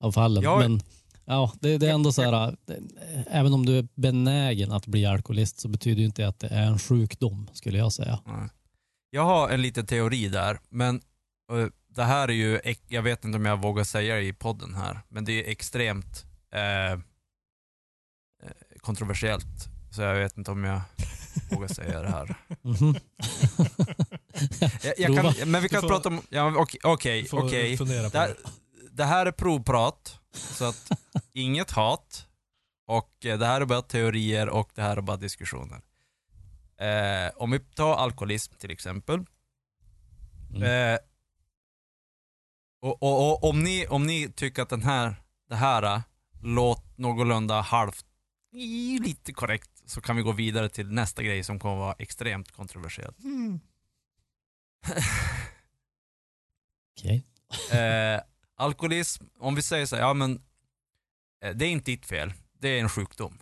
[0.01, 0.43] av fallen.
[0.43, 0.59] Ja.
[0.59, 0.83] Men
[1.31, 2.57] ja, det, det är ändå så här,
[3.27, 6.67] även om du är benägen att bli alkoholist så betyder ju inte att det är
[6.67, 8.21] en sjukdom skulle jag säga.
[9.11, 11.01] Jag har en liten teori där, men
[11.53, 14.75] eh, det här är ju, jag vet inte om jag vågar säga det i podden
[14.75, 16.99] här, men det är extremt eh, eh,
[18.81, 19.69] kontroversiellt.
[19.91, 20.81] Så jag vet inte om jag
[21.51, 22.35] vågar säga det här.
[22.63, 22.95] Mhm.
[24.83, 27.77] Jag, jag kan, men vi kan prata om, ja, okej, okej, Får okej.
[28.93, 30.91] Det, här- är provprat, så att
[31.33, 32.27] inget hat.
[32.87, 35.83] Och eh, det här är bara teorier och det här är bara diskussioner.
[36.77, 39.25] Eh, om vi tar alkoholism till exempel.
[40.55, 40.63] Mm.
[40.63, 40.99] Eh,
[42.83, 45.15] och, och, och om, ni, om ni tycker att den här,
[45.49, 46.01] det här eh,
[46.43, 48.07] låt någorlunda halvt,
[49.01, 53.15] lite korrekt, så kan vi gå vidare till nästa grej som kommer vara extremt kontroversiell.
[56.99, 57.25] Okej.
[57.73, 58.21] Eh,
[58.61, 60.43] alkoholism, om vi säger så här, ja men
[61.45, 63.39] eh, det är inte ditt fel, det är en sjukdom.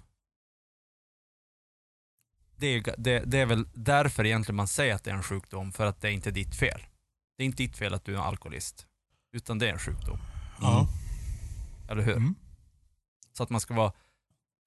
[2.56, 5.72] Det är, det, det är väl därför egentligen man säger att det är en sjukdom,
[5.72, 6.80] för att det är inte ditt fel.
[7.36, 8.86] Det är inte ditt fel att du är en alkoholist,
[9.32, 10.18] utan det är en sjukdom.
[10.60, 10.88] Ja.
[11.90, 12.16] Eller hur?
[12.16, 12.34] Mm.
[13.32, 13.92] Så att man ska vara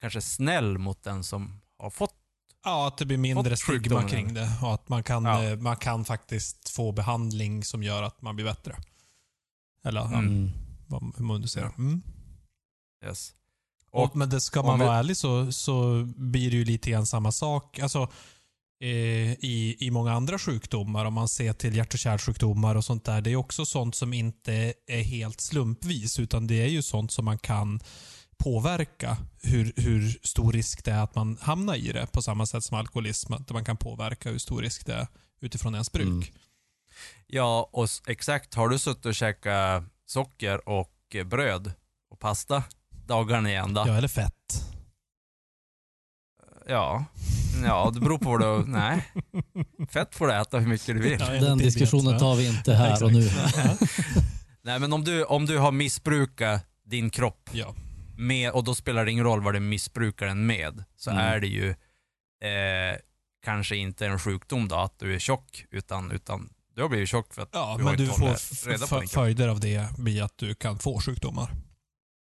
[0.01, 2.15] kanske snäll mot den som har fått
[2.63, 5.43] ja, att det blir mindre stigma kring det och att man kan, Ja.
[5.43, 8.75] eh, man kan faktiskt få behandling som gör att man blir bättre.
[9.87, 10.51] Eller Mm.
[11.17, 11.71] hur man nu säger.
[11.77, 12.01] Mm.
[13.05, 13.33] yes.
[13.91, 16.89] Och, Och men det ska man vi- vara ärlig så, så blir det ju lite
[16.91, 17.79] grann samma sak.
[17.79, 18.11] Alltså,
[18.81, 23.05] eh, i, I många andra sjukdomar, om man ser till hjärt och kärlsjukdomar och sånt
[23.05, 27.11] där, det är också sånt som inte är helt slumpvis, utan det är ju sånt
[27.11, 27.79] som man kan
[28.37, 32.07] påverka hur, hur stor risk det är att man hamnar i det.
[32.11, 35.07] På samma sätt som alkoholism, att man kan påverka hur stor risk det är
[35.41, 36.07] utifrån ens bruk.
[36.07, 36.23] Mm.
[37.27, 38.53] Ja, och exakt.
[38.55, 41.71] Har du suttit och käkat socker och eh, bröd
[42.09, 42.63] och pasta
[43.07, 43.83] dagarna i ända?
[43.87, 44.33] Ja, eller fett.
[46.67, 47.05] Ja.
[47.63, 48.71] Ja, det beror på vad du...
[48.71, 49.11] Nej.
[49.89, 51.17] Fett får du äta hur mycket du vill.
[51.19, 53.29] Ja, Den diskussionen tar vi inte här och nu.
[54.61, 57.75] Nej, men om du, om du har missbrukat din kropp Ja.
[58.17, 61.21] med, och då spelar det ingen roll vad du missbrukar den med, så Mm.
[61.25, 62.97] är det ju eh,
[63.43, 67.33] kanske inte en sjukdom då, att du är tjock, utan, utan du har blivit tjock
[67.33, 69.09] för att Ja, du har men du får reda på f- din kropp.
[69.11, 71.51] följder av det blir att du kan få sjukdomar.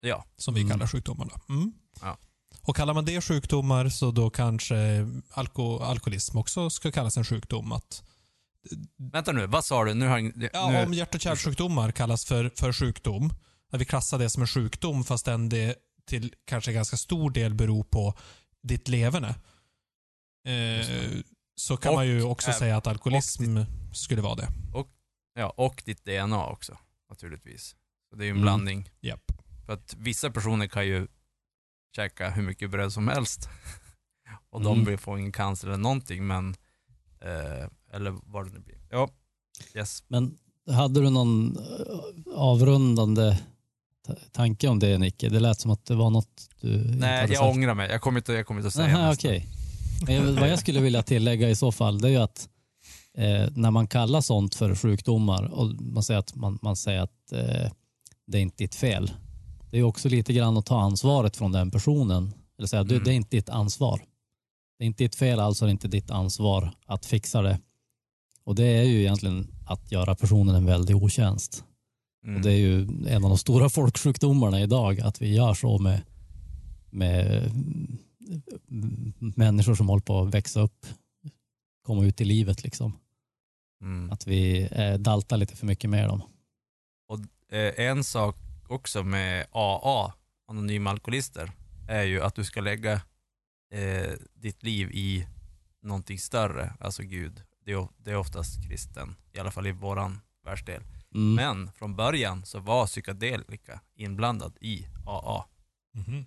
[0.02, 0.26] Ja.
[0.38, 0.71] Som vi Mm.
[0.71, 1.32] kallar sjukdomarna.
[1.50, 1.71] Mm.
[2.02, 2.17] Ja.
[2.62, 7.71] Och kallar man det sjukdomar så då kanske alko alkoholism också ska kallas en sjukdom.
[7.71, 8.04] Att,
[9.13, 9.93] Vänta nu, vad sa du?
[9.93, 10.19] Nu har
[10.54, 13.34] ja, nu, om hjärt och kärlsjukdomar kallas för, för sjukdom,
[13.71, 17.84] att vi klassar det som en sjukdom fastän det till kanske ganska stor del beror
[17.84, 18.13] på
[18.63, 19.36] ditt leverne.
[20.47, 21.10] Eh,
[21.60, 23.58] så kan Och, man ju också eh, säga att alkoholism
[23.93, 24.48] skulle vara det.
[25.34, 26.78] ja, och ditt DNA också,
[27.10, 27.76] naturligtvis.
[28.10, 28.41] Så det är ju en Mm.
[28.43, 28.89] blandning.
[29.02, 29.32] Japp.
[29.65, 31.08] För att vissa personer kan ju
[31.96, 33.50] käka hur mycket bröd som helst.
[34.50, 34.86] Och de Mm.
[34.86, 36.56] vill få ingen cancer eller någonting, men...
[37.22, 38.78] Eh, eller vad det nu blir.
[38.89, 39.10] Ja,
[39.76, 40.04] yes.
[40.08, 40.38] Men
[40.72, 43.39] hade du någon eh, avrundande
[44.08, 45.30] ta- tanke om det Nicke?
[45.30, 47.56] Det lät som att det var något du inte Nej, hade jag sagt.
[47.56, 47.89] ångrar mig.
[47.91, 49.28] Jag kommer inte, jag kommer inte att säga Aha, nästa.
[49.28, 49.48] okej.
[50.40, 52.50] Vad jag skulle vilja tillägga i så fall det är ju att
[53.18, 57.32] eh, när man kallar sånt för sjukdomar och man säger att, man, man säger att
[57.32, 57.72] eh,
[58.28, 59.12] det är inte ditt fel.
[59.72, 62.34] Det är också lite grann att ta ansvaret från den personen.
[62.58, 63.04] Eller säga, du, Mm.
[63.06, 64.02] det är inte ditt ansvar.
[64.78, 67.60] Det är inte ditt fel, alltså är det inte ditt ansvar att fixa det.
[68.44, 71.64] Och det är ju egentligen att göra personen en väldig otjänst.
[72.24, 72.36] Mm.
[72.36, 76.02] Och det är ju en av de stora folksjukdomarna idag, att vi gör så med,
[76.90, 77.44] med
[79.36, 80.86] människor som håller på att växa upp,
[81.82, 82.63] komma ut i livet.
[82.63, 82.98] Liksom.
[83.82, 84.12] Mm.
[84.12, 86.22] Att vi eh, daltar lite för mycket med dem.
[87.50, 88.36] Eh, en sak
[88.68, 90.13] också med AA,
[90.48, 91.52] anonyma alkoholister,
[91.90, 92.94] är ju att du ska lägga
[93.74, 95.28] eh, ditt liv i
[95.82, 97.44] någonting större, alltså Gud.
[97.66, 100.84] Det är, det är oftast kristen, i alla fall i våran världsdel.
[101.16, 101.34] Mm.
[101.36, 105.46] Men från början så var psykedelika inblandad i AA.
[105.94, 106.26] Mhm.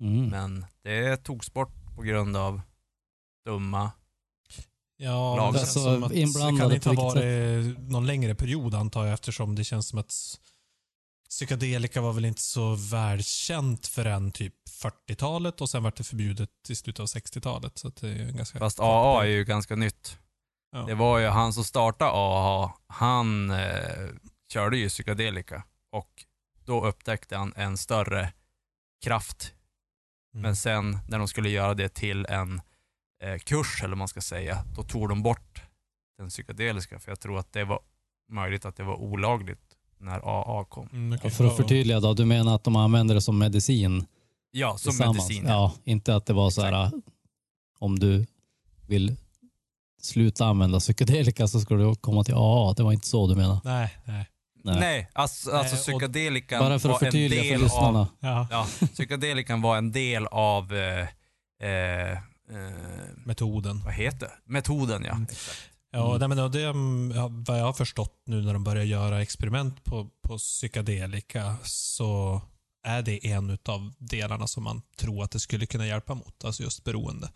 [0.00, 0.28] Mm.
[0.28, 2.60] Men det togs bort på grund av
[3.44, 3.90] dumma...
[4.98, 5.56] Ja, Lag.
[5.56, 9.64] Alltså, som att det kan inte ha varit någon längre period antar jag eftersom det
[9.64, 10.12] känns som att
[11.28, 16.74] psykedelika var väl inte så välkänt förrän typ 40-talet och sen var det förbjudet i
[16.74, 17.78] slutet av 60-talet.
[17.78, 20.18] Så att det är ganska Fast AA är ju ganska nytt.
[20.72, 20.78] Ja.
[20.78, 24.08] Det var ju han som startade AA, han eh,
[24.52, 26.24] körde ju psykedelika och
[26.64, 28.32] då upptäckte han en större
[29.04, 29.52] kraft.
[30.36, 30.42] Mm.
[30.42, 32.60] Men sen när de skulle göra det till en
[33.22, 35.62] eh, kurs, eller vad man ska säga, då tog de bort
[36.18, 37.80] den psykedeliska för jag tror att det var
[38.32, 39.60] möjligt att det var olagligt
[39.98, 40.88] när AA kom.
[40.92, 41.18] Mm.
[41.22, 44.06] Ja, för att förtydliga då, du menar att de använder det som medicin?
[44.50, 45.44] Ja, som medicin.
[45.46, 46.90] Ja, inte att det var så här,
[47.78, 48.26] om du
[48.86, 49.16] vill
[50.02, 52.72] sluta använda psykedelika så ska du komma till AA.
[52.72, 53.60] Det var inte så du menar?
[53.64, 54.28] Nej, nej.
[54.66, 54.80] Nej.
[54.80, 57.98] Nej, alltså, alltså psykedelikan Bara för att var en förtydliga för del lyssnarna.
[58.00, 58.48] av Ja.
[58.50, 61.08] Ja, psykedelikan var en del av, eh,
[61.62, 62.18] eh, eh,
[63.24, 63.82] Metoden.
[63.84, 64.52] vad heter det?
[64.52, 65.10] Metoden ja.
[65.12, 65.22] Mm.
[65.30, 65.58] Exakt.
[65.90, 66.18] Ja, Mm.
[66.18, 70.08] nej, men det är vad jag har förstått nu när de börjar göra experiment på,
[70.22, 72.42] på psykedelika så
[72.86, 76.44] är det en av delarna som man tror att det skulle kunna hjälpa mot.
[76.44, 77.30] Alltså just beroende.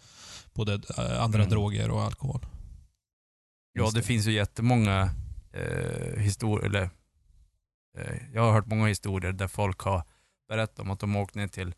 [0.54, 1.50] Både eh, andra Mm.
[1.50, 2.46] droger och alkohol.
[3.72, 4.02] Ja, det det.
[4.02, 5.10] finns ju jättemånga
[5.52, 6.90] eh, historier, eller
[8.32, 10.02] jag har hört många historier där folk har
[10.48, 11.74] berättat om att de åkt ner till,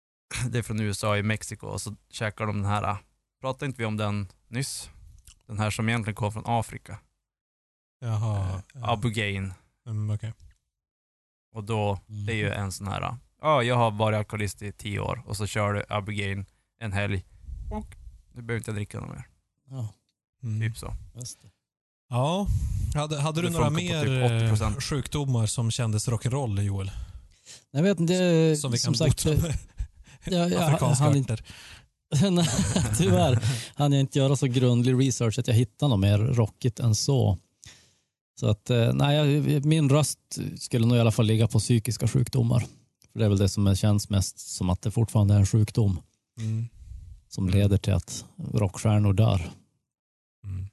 [0.50, 2.96] det är från USA i Mexiko och så käkar de den här,
[3.40, 4.90] pratade inte vi om den nyss?
[5.46, 6.98] Den här som egentligen kom från Afrika,
[8.00, 8.62] Jaha.
[8.74, 8.88] eh.
[8.88, 9.52] Abugain.
[9.86, 10.32] Mm, okej.
[11.52, 12.62] Och då, det är ju Mm.
[12.62, 15.84] en sån här, ja jag har varit alkoholist i tio år och så kör du
[15.88, 16.46] Abugain
[16.78, 17.24] en helg
[17.70, 17.96] och
[18.32, 19.28] du behöver inte dricka något mer.
[19.68, 19.88] Ja,
[20.42, 20.60] Mm.
[20.60, 20.94] Typ så.
[22.08, 22.46] Ja.
[22.94, 24.80] Hade, hade du några mer typ eh, 80%.
[24.80, 26.90] sjukdomar som kändes rock'n'roll, Joel?
[27.70, 29.58] Jag vet inte, det, Som vi som kan sagt, bota det- med
[30.40, 31.46] jag, jag, afrikanska inte- örter?
[32.30, 32.48] Nej,
[32.98, 33.38] tyvärr
[33.74, 37.38] hann jag inte göra så grundlig research att jag hittade något mer rockigt än så.
[38.40, 40.18] Så att, eh, nej, min röst
[40.58, 42.60] skulle nog i alla fall ligga på psykiska sjukdomar.
[43.12, 46.00] För det är väl det som känns mest som att det fortfarande är en sjukdom
[46.40, 46.68] Mm.
[47.28, 47.58] som Mm.
[47.58, 49.50] leder till att rockstjärnor dör.
[50.44, 50.66] Mm.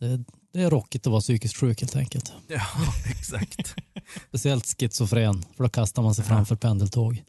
[0.00, 0.24] Det,
[0.54, 2.32] det är rockigt att vara psykiskt sjuk helt enkelt.
[2.48, 2.60] Ja,
[3.10, 3.74] exakt.
[4.28, 7.22] Speciellt schizofren, för då kastar man sig framför pendeltåg.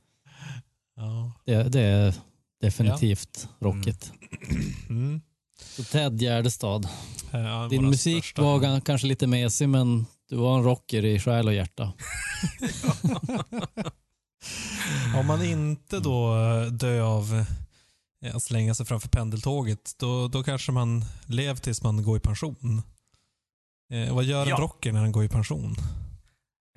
[0.96, 1.32] Ja.
[1.46, 2.14] Det, det är
[2.62, 4.12] definitivt rockigt.
[4.90, 5.22] Mm.
[5.76, 6.88] Så Ted Gärdestad,
[7.32, 11.48] Ja, din musik största- var kanske lite mesig men du var en rocker i själ
[11.48, 11.94] och hjärta.
[15.20, 17.46] Om man inte då eh, dör av
[18.26, 22.20] eh, att slänga sig framför pendeltåget, då, då kanske man lever tills man går i
[22.20, 22.82] pension.
[23.92, 24.56] Eh, vad gör Ja.
[24.56, 25.76] en rocker när han går i pension?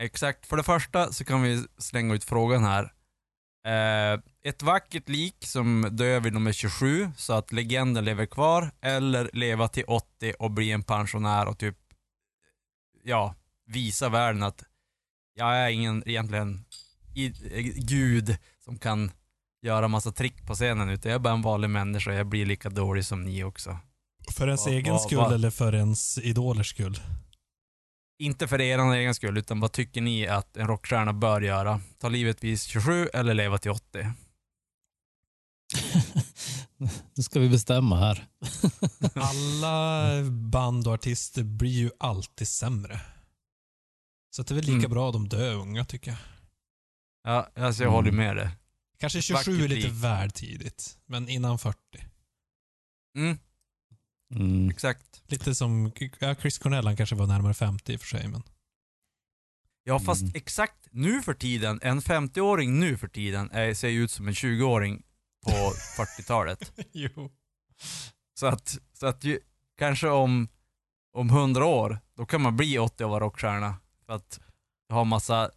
[0.03, 0.47] Exakt.
[0.47, 2.93] För det första så kan vi slänga ut frågan här.
[3.67, 9.31] Eh, ett vackert lik som dör vid nummer 27 så att legenden lever kvar eller
[9.33, 11.77] leva till 80 och bli en pensionär och typ
[13.05, 13.35] ja,
[13.67, 14.65] visa världen att
[15.35, 16.65] jag är ingen egentligen
[17.15, 19.11] i, eh, gud som kan
[19.63, 22.47] göra massa trick på scenen utan jag är bara en vanlig människa och jag blir
[22.47, 23.79] lika dålig som ni också.
[24.33, 27.01] För ens Vad- egen vad- skull vad- eller för ens idolers skull?
[28.23, 31.81] Inte för er egen skull, utan vad tycker ni att en rockstjärna bör göra?
[31.99, 34.13] Ta livet vid 27 eller leva till 80?
[37.17, 38.27] nu ska vi bestämma här.
[39.15, 43.01] Alla band och artister blir ju alltid sämre.
[44.31, 44.91] Så att det är väl lika Mm.
[44.91, 46.19] bra de dör unga tycker jag.
[47.25, 47.95] Ja, alltså jag Mm.
[47.95, 48.51] håller med dig.
[48.99, 51.79] Kanske 27 är lite väl tidigt, men innan 40.
[53.17, 53.39] Mm,
[54.35, 54.71] Mm.
[54.71, 55.23] exakt.
[55.27, 58.43] Lite som, ja, Chris Cornell han kanske var närmare 50 i och för sig, men
[59.85, 60.33] Ja, fast Mm.
[60.35, 64.35] exakt nu för tiden, en 50-åring nu för tiden är, ser ju ut som en
[64.35, 65.03] 20-åring
[65.45, 65.51] på
[65.97, 66.73] 40-talet.
[66.93, 67.31] jo.
[68.41, 69.41] Så att, så att ju,
[69.79, 70.49] kanske om,
[71.13, 73.77] om 100 år, då kan man bli 80 och vara rockstjärna.
[74.07, 74.41] För att
[74.93, 75.51] ha massa,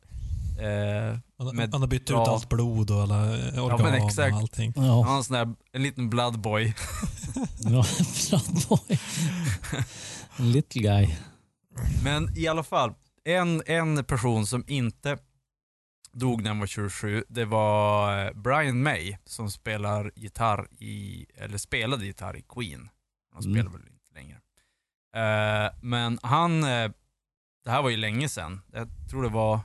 [0.59, 4.33] eh, Han, Med han har bytt bra- ut allt blod och alla eh, organ exakt.
[4.33, 4.73] och allting.
[4.75, 6.63] Ja, en sån här, en liten bloodboy.
[7.63, 7.85] ja
[8.29, 8.99] Bloodboy.
[10.39, 11.15] Little guy.
[12.03, 15.17] Men i alla fall, en, en person som inte
[16.13, 21.57] dog när han var 27, det var eh, Brian May som spelar gitarr i, eller
[21.57, 22.89] spelade gitarr i Queen.
[23.33, 23.53] Han Mm.
[23.55, 24.37] spelar väl inte längre.
[25.15, 26.61] Eh, men han,
[27.63, 28.61] det här var ju länge sedan.
[28.73, 29.59] Jag tror det var,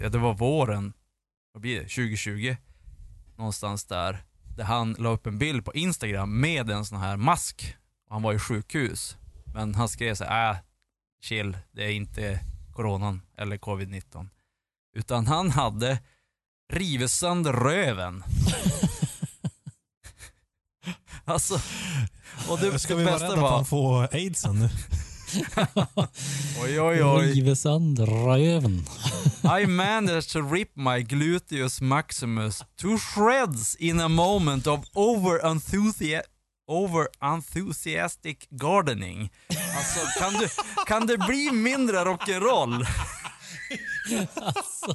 [0.00, 0.92] ja det var våren,
[1.52, 2.56] vad blir det, 2020?
[3.36, 4.24] Någonstans där.
[4.56, 7.76] Där han la upp en bild på Instagram med en sån här mask.
[8.06, 9.16] Och han var i sjukhus.
[9.54, 10.56] Men han skrev så här, äh,
[11.22, 12.40] chill, det är inte
[12.72, 14.28] coronan eller covid-19.
[14.96, 15.98] Utan han hade
[16.72, 18.24] rivit sönder röven.
[21.24, 21.60] alltså,
[22.48, 23.56] och det, Ska det vi vara bästa rädda att var...
[23.56, 24.68] han får aidsen nu?
[26.62, 27.32] Oj, oj, oj.
[27.34, 28.84] River sönder röven.
[29.62, 36.32] I managed to rip my gluteus maximus to shreds in a moment of over enthusiasm
[36.68, 39.30] over enthusiastic gardening.
[39.76, 40.48] Alltså, kan, du,
[40.86, 42.86] kan det bli mindre rock'n'roll?
[44.36, 44.94] Alltså.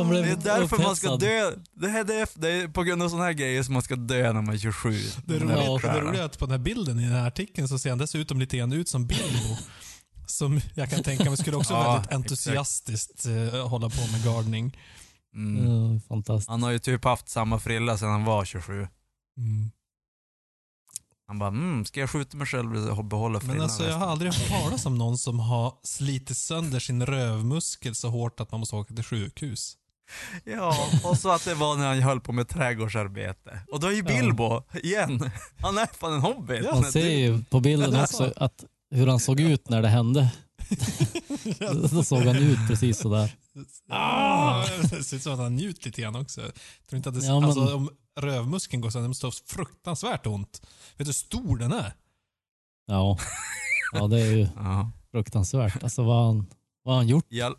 [0.00, 1.20] Han blev Det är därför man ska upphetsad.
[1.20, 1.62] dö.
[1.74, 3.96] Det, här, det, är, det är på grund av såna här grejer som man ska
[3.96, 4.94] dö när man är 27.
[5.26, 7.78] Det är roliga, roliga är att på den här bilden i den här artikeln så
[7.78, 9.56] ser han dessutom lite grann ut som Bilbo.
[10.26, 14.76] Som jag kan tänka mig skulle också Ja, väldigt entusiastiskt eh, hålla på med gardening.
[15.34, 15.66] Mm.
[15.94, 16.50] Ja, fantastiskt.
[16.50, 18.88] Han har ju typ haft samma frilla sedan han var 27.
[19.38, 19.70] Mm.
[21.26, 23.98] Han bara, mm, ska jag skjuta mig själv och behålla frillan Men alltså jag har
[23.98, 28.50] resten?" aldrig hört talas om någon som har slitit sönder sin rövmuskel så hårt att
[28.50, 29.76] man måste åka till sjukhus.
[30.44, 33.60] Ja, och så att det var när han höll på med trädgårdsarbete.
[33.72, 34.04] Och då är ju Ja.
[34.04, 36.66] Bilbo, igen, han är fan en hobbit.
[36.70, 40.32] Han Man ser ju på bilden också att hur han såg ut när det hände.
[41.92, 43.36] Då såg han ut precis sådär.
[43.88, 44.64] Ah!
[44.90, 46.40] Det ser ut som att han njuter lite grann också.
[46.40, 46.52] Jag
[46.88, 50.26] tror inte att det, Ja, men- alltså, om rövmuskeln går sönder, det måste ha fruktansvärt
[50.26, 50.60] ont.
[50.96, 51.92] Vet du hur stor den är?
[52.86, 53.18] Ja.
[53.92, 55.82] ja, det är ju Ja, fruktansvärt.
[55.82, 56.46] Alltså vad har han,
[56.82, 57.26] vad har han gjort?
[57.28, 57.54] ja,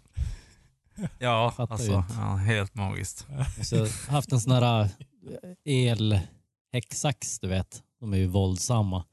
[1.19, 3.27] ja Fattar ju alltså, ja, helt magiskt.
[3.63, 4.89] Så jag har haft en sån här
[5.65, 7.83] eh, elhäcksax, du vet.
[7.99, 9.05] De är ju våldsamma.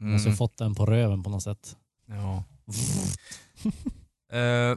[0.00, 0.12] Mm.
[0.16, 1.76] Jag har fått den på röven på något sätt.
[2.06, 2.44] ja.
[4.32, 4.76] Eh,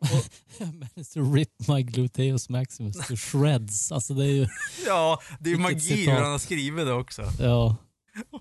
[0.60, 3.92] Managed to rip my gluteus maximus to shreds.
[3.92, 4.48] Alltså det är ju,
[4.86, 6.14] ja, det är Vilket magi citat.
[6.14, 7.22] hur han har skrivit det också.
[7.40, 7.76] ja,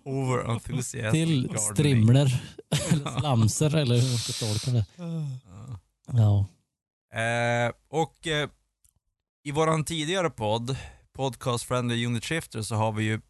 [0.06, 2.15] Over enthusiastic till strimlor,
[2.91, 4.86] eller slamser eller hur man ska tolka det.
[6.08, 6.45] Ja.
[7.17, 7.67] Ja.
[7.67, 8.49] Eh, och eh,
[9.43, 10.77] i våran tidigare podd,
[11.13, 13.21] Podcast Friendly Unit Shifter, så har vi ju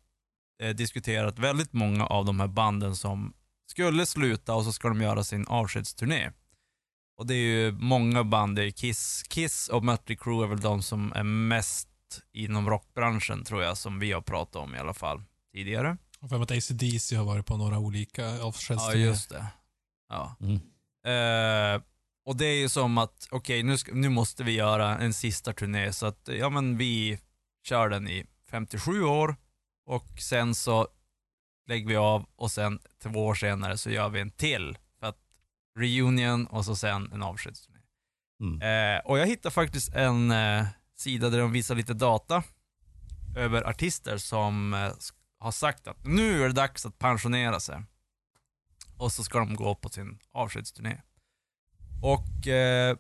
[0.63, 3.34] eh, diskuterat väldigt många av de här banden som
[3.71, 6.32] skulle sluta och så ska de göra sin avskedsturné.
[7.17, 10.60] Och det är ju många band, det är Kiss, Kiss och Mötley Crüe är väl
[10.62, 11.89] de som är mest
[12.34, 15.21] inom rockbranschen tror jag, som vi har pratat om i alla fall
[15.54, 15.97] tidigare.
[16.21, 19.06] Har för att AC/DC har varit på några olika Ja, avskedsturnéer.
[19.08, 19.45] just det.
[20.10, 20.36] Ja.
[20.41, 20.56] Mm.
[21.06, 21.82] Eh,
[22.28, 25.54] och det är ju som att, okej nu, ska- nu måste vi göra en sista
[25.54, 27.20] turné så att, ja men vi
[27.63, 29.36] kör den i 57 år
[29.86, 30.88] och sen så
[31.68, 34.78] lägger vi av och sen två år senare så gör vi en till.
[35.00, 35.18] För att
[35.80, 37.80] reunion och så sen en avskedsturné.
[38.42, 38.62] Mm.
[38.96, 42.44] Eh, och jag hittade faktiskt en eh, sida där de visar lite data
[43.38, 44.92] över artister som eh,
[45.40, 47.84] har sagt att nu är det dags att pensionera sig.
[48.98, 51.02] Och så ska de gå på sin avskedsturné.
[52.04, 52.98] Och eh,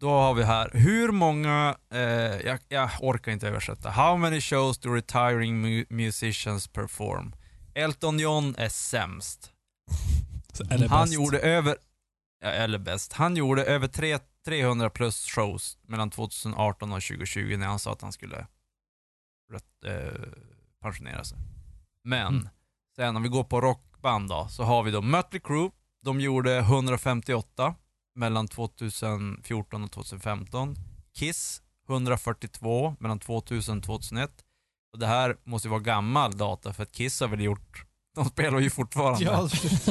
[0.00, 2.00] då har vi här, hur många, eh,
[2.46, 3.90] jag, jag orkar inte översätta.
[3.90, 7.34] How many shows do retiring mu- musicians perform?
[7.74, 9.52] Elton John är sämst.
[10.70, 11.14] Eller Han bäst.
[11.14, 11.76] gjorde över,
[12.44, 17.66] ja, eller bäst, han gjorde över tre, 300 plus shows mellan 2018 och 2020 när
[17.66, 18.46] han sa att han skulle
[19.86, 20.22] eh,
[20.80, 21.38] pensionera sig.
[22.04, 22.48] Men, Mm.
[22.96, 25.70] sen om vi går på rockband då, så har vi då Mötley Crüe,
[26.04, 27.74] de gjorde 158
[28.14, 30.76] mellan 2014 och 2015.
[31.14, 34.30] Kiss 142 mellan 2000 och 2001.
[34.92, 37.84] Och det här måste ju vara gammal data för att Kiss har väl gjort,
[38.14, 39.24] de spelar ju fortfarande.
[39.24, 39.48] Ja,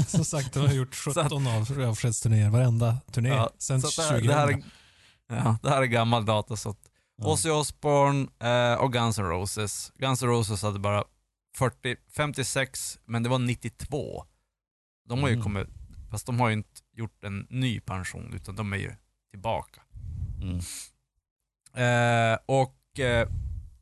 [0.08, 4.20] som sagt, de har gjort 17 av avskedsturnéer, varenda turné Ja, sen så att det,
[4.20, 4.30] 2000.
[4.38, 6.56] här, det, här är, ja, det här är gammal data.
[6.58, 6.78] Så att
[7.24, 7.28] Ja.
[7.28, 9.92] Ozzy Osbourne eh, och Guns N' Roses.
[9.96, 11.04] Guns N' Roses hade bara
[11.58, 14.26] 40, 56, men det var 92.
[15.10, 15.44] De har ju Mm.
[15.44, 15.68] kommit,
[16.12, 18.92] fast de har ju inte gjort en ny pension, utan de är ju
[19.32, 19.82] tillbaka.
[20.42, 20.58] Mm.
[21.74, 23.30] Eh, och eh,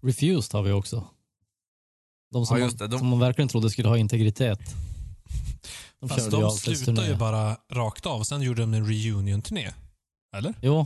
[0.02, 1.08] Refused har vi också.
[2.32, 4.60] De som, Ja, just det, de- som man verkligen trodde skulle ha integritet.
[6.00, 9.74] De Fast de slutade ju bara rakt av, sen gjorde de en reunion-turné.
[10.36, 10.54] Eller?
[10.62, 10.86] Jo,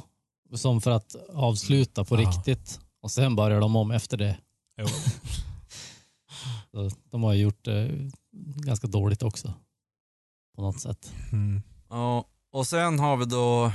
[0.54, 2.30] som för att avsluta på Ja.
[2.30, 2.80] riktigt.
[3.02, 4.38] Och sen börjar de om efter det.
[7.12, 8.10] De har ju gjort det
[8.56, 9.54] ganska dåligt också.
[10.56, 11.14] På något sätt.
[11.32, 11.62] Mm.
[11.89, 13.66] Ja, och sen har vi då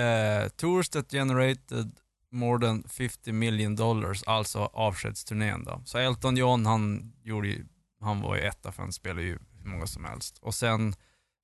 [0.00, 1.98] eh, Tours that generated
[2.30, 5.82] more than 50 million dollars, alltså avskedsturnén då.
[5.84, 7.66] Så Elton John, han, gjorde ju,
[8.00, 10.38] han var ju etta för han spelade ju hur många som helst.
[10.38, 10.94] Och sen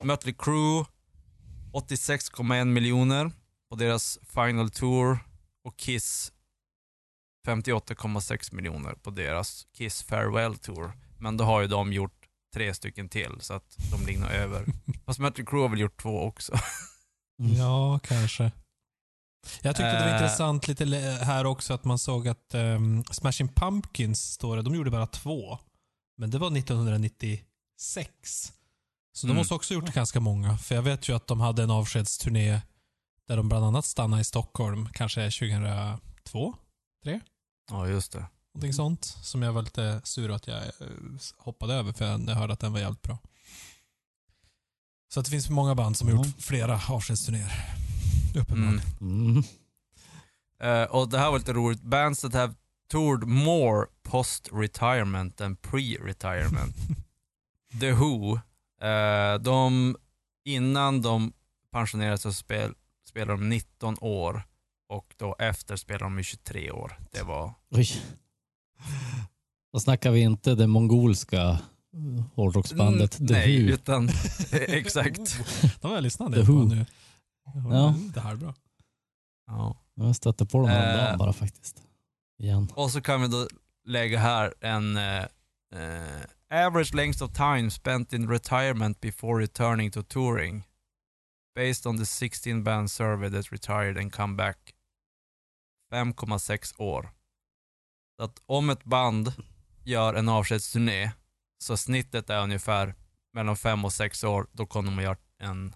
[0.04, 0.86] Mötley Crüe,
[1.72, 3.32] 86,1 miljoner
[3.68, 5.18] på deras final tour
[5.64, 6.32] och Kiss
[7.46, 10.92] 58,6 miljoner på deras Kiss Farewell Tour.
[11.18, 12.23] Men då har ju de gjort
[12.54, 14.64] tre stycken till så att de ligger över.
[15.06, 16.52] Fast Mötley Crüe har väl gjort två också.
[17.40, 17.52] Mm.
[17.56, 18.52] Ja, kanske.
[19.62, 20.12] Jag tyckte det var Eh.
[20.14, 20.84] intressant lite
[21.24, 25.58] här också att man såg att um, Smashing Pumpkins, står det, de gjorde bara två.
[26.18, 28.52] Men det var 1996.
[29.12, 29.36] Så de Mm.
[29.36, 30.58] måste också ha gjort ganska många.
[30.58, 32.60] För jag vet ju att de hade en avskedsturné
[33.28, 36.54] där de bland annat stannade i Stockholm, kanske 2002,
[37.70, 38.26] Ja, just det.
[38.54, 39.04] Någonting sånt.
[39.04, 40.72] Som jag var lite sur att jag eh,
[41.36, 43.18] hoppade över för jag hörde att den var jävligt bra.
[45.08, 47.76] Så att det finns många band som har gjort flera avskedsturnéer.
[48.36, 48.82] Uppenbarligen.
[49.00, 49.30] Mm.
[49.30, 49.44] Mm.
[50.60, 51.82] Eh, och det här var lite roligt.
[51.82, 52.54] Bands that have
[52.90, 56.74] toured more post-retirement than pre-retirement.
[57.80, 58.40] The Who,
[58.80, 59.96] eh, de,
[60.44, 61.32] innan de
[61.70, 62.74] pensionerade så spel,
[63.08, 64.42] spelade de 19 år
[64.88, 66.98] och då efter spelade de i 23 år.
[67.10, 67.54] Det var...
[67.70, 68.02] Oj.
[69.72, 73.72] Då snackar vi inte det mongolska eh, hårdrocksbandet The Mm, Nej, Who.
[73.74, 74.08] utan
[74.52, 75.20] exakt.
[75.80, 76.64] De har jag lyssnat The på Who.
[76.64, 76.86] nu.
[77.70, 77.94] Ja.
[78.14, 78.54] Det här är bra.
[79.46, 79.80] Ja.
[79.94, 80.74] Jag stötte på dem Eh.
[80.76, 81.82] häromdagen bara faktiskt.
[82.42, 82.68] Igen.
[82.74, 83.48] Och så kan vi då
[83.86, 85.18] lägga här en eh,
[85.74, 90.62] eh, average length of time spent in retirement before returning to touring.
[91.54, 94.58] Based on the 16 band survey that retired and come back.
[95.92, 97.10] 5,6 år.
[98.16, 99.32] Så att om ett band
[99.84, 101.12] gör en avskedsturné
[101.58, 102.94] så snittet är ungefär
[103.32, 105.74] mellan 5 och 6 år, då kommer de att göra en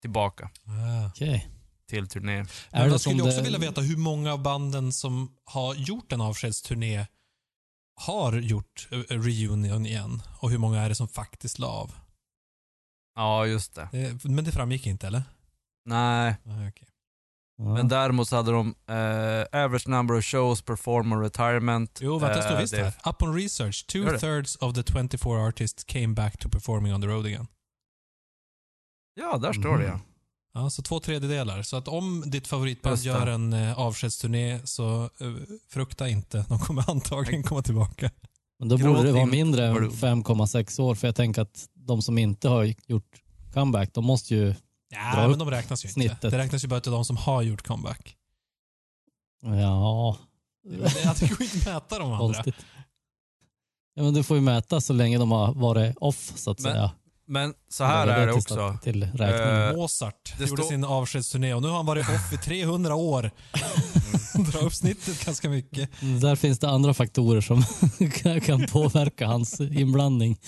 [0.00, 1.06] tillbaka Ah.
[1.08, 1.48] Okej.
[1.88, 2.44] till turné.
[2.72, 7.06] Men jag skulle också vilja veta hur många av banden som har gjort en avskedsturné
[8.00, 11.94] har gjort eh, reunion igen och hur många är det som faktiskt la av?
[13.14, 13.88] Ja, just det.
[13.92, 15.22] Det, men det framgick inte eller?
[15.84, 16.88] Nej, Ah, okej.
[17.58, 21.98] Men däremot så hade de eh, average number of shows, perform och retirement.
[22.02, 22.92] Jo, vänta, det står Eh, visst här.
[23.10, 27.26] Upon research, two thirds of the 24 artists came back to performing on the road
[27.26, 27.46] again.
[29.14, 29.92] Ja, där står det ja.
[29.94, 30.00] Mhm.
[30.54, 31.62] Ja, så två tredjedelar.
[31.62, 35.32] Så att om ditt favoritband gör en eh, avskedsturné så eh,
[35.68, 36.44] frukta inte.
[36.48, 38.10] De kommer antagligen komma tillbaka.
[38.58, 39.88] Men då borde det vara in- mindre än vadå?
[39.88, 40.94] 5,6 år.
[40.94, 43.22] För jag tänker att de som inte har gjort
[43.54, 44.54] comeback, de måste ju...
[44.90, 45.92] Ja, men de räknas ju inte.
[46.00, 46.20] snittet.
[46.30, 48.16] Det räknas ju bara till de som har gjort comeback.
[49.42, 50.18] Ja,
[50.64, 52.18] Det, det, det går inte att mäta de andra.
[52.18, 52.54] konstigt.
[53.94, 56.72] Ja, men du får ju mäta så länge de har varit off, så att Men
[56.72, 56.90] säga.
[57.28, 58.78] Men så här Lägga är det till också.
[58.82, 59.02] Till.
[59.02, 63.30] Eh, Mozart det gjorde sin avskedsturné och nu har han varit off i 300 år.
[64.52, 65.90] Dra upp snittet ganska mycket.
[66.20, 67.62] Där finns det andra faktorer som
[68.22, 70.38] kan- kan påverka hans inblandning.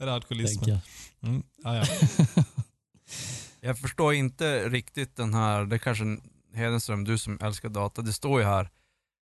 [0.00, 0.78] Är det alkoholismen?
[1.26, 1.84] Mm, ja, ja.
[3.60, 6.04] Jag förstår inte riktigt den här, det kanske
[6.54, 8.02] Hedenström, du som älskar data.
[8.02, 8.70] Det står ju här.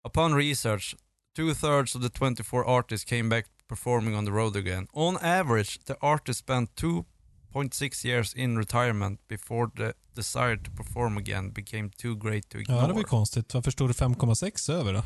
[0.09, 0.97] Upon research,
[1.37, 4.87] two thirds of the 24 artists came back performing on the road again.
[4.93, 11.51] On average, the artist spent 2.6 years in retirement before the desire to perform again
[11.51, 12.87] became too great to ja, ignore.
[12.87, 13.55] det var ju konstigt.
[13.55, 15.03] Varför stod det 5,6 över då?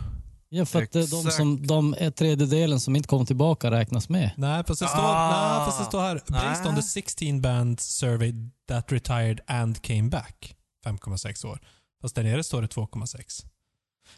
[0.48, 1.36] Ja, för att det är de, Exakt.
[1.36, 4.30] som, de är tredjedelen som inte kom tillbaka räknas med.
[4.36, 5.56] Nej, fast det står, Ah.
[5.58, 6.22] nej, fast det står här.
[6.26, 8.32] Based on the 16 band survey
[8.68, 10.56] that retired and came back.
[10.84, 11.60] 5,6 år.
[12.02, 13.44] Fast där nere står det 2,6.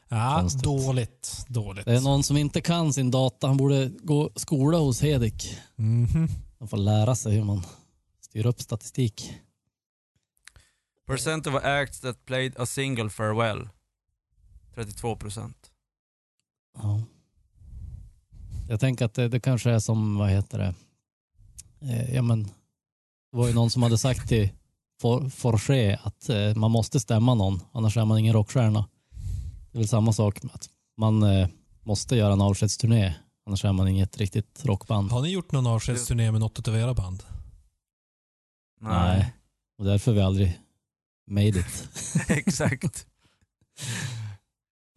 [0.08, 0.62] Ja, Konstigt.
[0.62, 1.44] dåligt.
[1.48, 1.84] Dåligt.
[1.84, 3.46] Det är någon som inte kan sin data.
[3.46, 5.56] Han borde gå skola hos Hedik.
[5.76, 6.28] Mhm.
[6.58, 7.62] Han får lära sig hur man
[8.20, 9.34] styr upp statistik.
[11.06, 13.68] Percent of acts that played a single farewell.
[14.74, 15.57] 32 procent.
[16.82, 17.02] Ja.
[18.68, 20.74] Jag tänker att det, det kanske är som, vad heter det,
[21.80, 22.42] eh, ja men,
[23.32, 24.48] det var ju någon som hade sagt till
[25.02, 28.88] For- Forché att eh, man måste stämma någon, annars är man ingen rockstjärna.
[29.72, 31.48] Det är väl samma sak med att man eh,
[31.82, 33.14] måste göra en avskedsturné,
[33.46, 35.10] annars är man inget riktigt rockband.
[35.12, 37.22] Har ni gjort någon avskedsturné med något av era band?
[38.80, 39.34] Nej.
[39.78, 40.60] Och därför har vi aldrig
[41.30, 41.88] made it.
[42.28, 43.06] Exakt.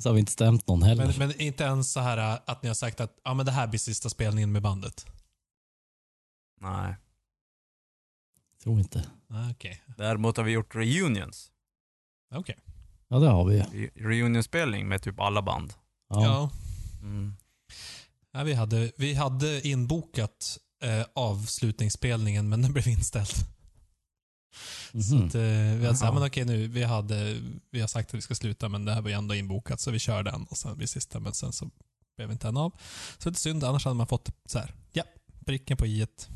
[0.02, 1.06] Så har vi inte stämt någon heller.
[1.06, 3.52] Men, men inte ens så här äh, att ni har sagt att ja, men det
[3.52, 5.06] här blir sista spelningen med bandet?
[6.62, 6.96] Nej.
[8.64, 9.06] Tror inte.
[9.30, 9.82] Ah, Okej.
[9.98, 11.52] Däremot har vi gjort reunions.
[12.36, 12.58] Okej.
[13.08, 15.74] Ja, det har vi Reunionspelning med typ alla band.
[16.10, 16.24] Ja.
[16.24, 16.50] Ja.
[17.02, 17.34] Mm.
[18.32, 23.34] Ja, vi, hade, vi hade inbokat eh, avslutningsspelningen men den blev inställd.
[25.02, 25.28] Så Mhm.
[25.28, 26.14] att, eh, vi hade sagt, Jaha.
[26.14, 27.38] men okej nu, vi, hade,
[27.72, 29.92] vi har sagt att vi ska sluta men det här var ju ändå inbokat så
[29.92, 31.70] vi kör den och sen blir sista men sen så
[32.18, 32.72] blev inte den av.
[33.18, 35.04] Så det är synd, annars hade man fått så här, ja,
[35.46, 36.30] pricken på i ett,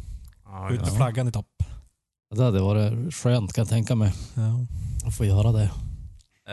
[0.45, 0.95] Ja, ut med ja.
[0.95, 1.63] flaggan i topp.
[2.35, 4.65] Det hade varit skönt kan jag tänka mig Ja.
[5.07, 5.69] att få göra det.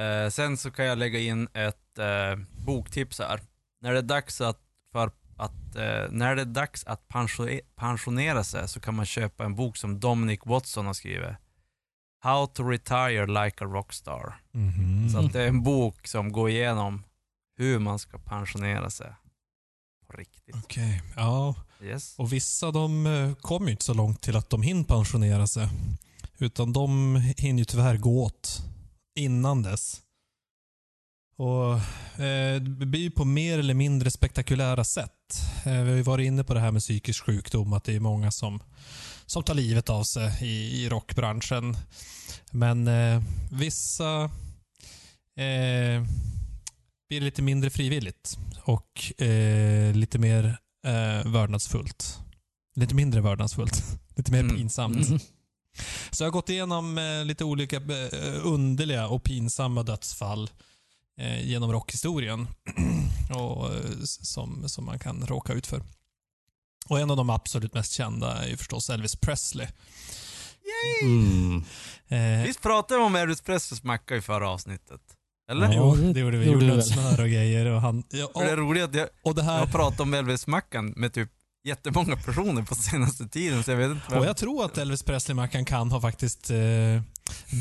[0.00, 3.40] Eh, sen så kan jag lägga in ett eh, boktips här.
[3.80, 4.58] När det är dags att,
[4.92, 9.44] för att, eh, när det är dags att pensio- pensionera sig så kan man köpa
[9.44, 11.28] en bok som Dominic Watson har skrivit.
[12.24, 14.40] How to retire like a rockstar.
[14.52, 15.10] Mhm.
[15.12, 17.02] Så att det är en bok som går igenom
[17.56, 19.12] hur man ska pensionera sig.
[20.06, 20.54] På riktigt.
[20.64, 21.54] Okej, ja.
[21.82, 22.14] Yes.
[22.18, 25.68] Och vissa de eh, kommer ju inte så långt till att de hinner pensionera sig.
[26.38, 28.62] Utan de hinner ju tyvärr gå åt
[29.14, 30.00] innan dess.
[31.36, 31.74] Och
[32.24, 35.10] eh, Det blir på mer eller mindre spektakulära sätt.
[35.64, 38.00] Eh, vi har ju varit inne på det här med psykisk sjukdom, att det är
[38.00, 38.62] många som,
[39.26, 41.76] som tar livet av sig i, i rockbranschen.
[42.50, 44.22] Men eh, vissa
[45.36, 46.02] eh,
[47.08, 50.44] blir lite mindre frivilligt och eh, lite mer
[50.86, 52.18] eh, vördnadsfullt.
[52.74, 53.82] Lite mindre vördnadsfullt.
[54.16, 54.56] Lite mer Mm.
[54.56, 55.08] pinsamt.
[55.08, 55.18] Mhm.
[56.10, 60.50] Så jag har gått igenom eh, lite olika eh, underliga och pinsamma dödsfall
[61.20, 62.46] eh, genom rockhistorien
[63.36, 63.70] och,
[64.04, 65.82] som, som man kan råka ut för.
[66.88, 69.66] Och en av de absolut mest kända är ju förstås Elvis Presley.
[71.02, 71.64] Mm.
[72.08, 75.00] Eh, Visst pratade vi om Elvis Presleys macka i förra avsnittet?
[75.50, 75.66] Eller?
[75.66, 75.72] Ja.
[75.76, 76.46] jo, det det gjorde vi.
[76.46, 76.82] gjorde vi Gjorde väl.
[76.84, 77.66] smör och grejer.
[77.66, 79.66] Och, han, ja, För det är och, roligt att jag, och det jag här...
[79.66, 81.28] pratat om Elvis-mackan med typ
[81.64, 84.18] jättemånga personer på senaste tiden så jag vet inte vem.
[84.18, 87.02] Och jag tror att Elvis Presley-mackan kan ha faktiskt eh,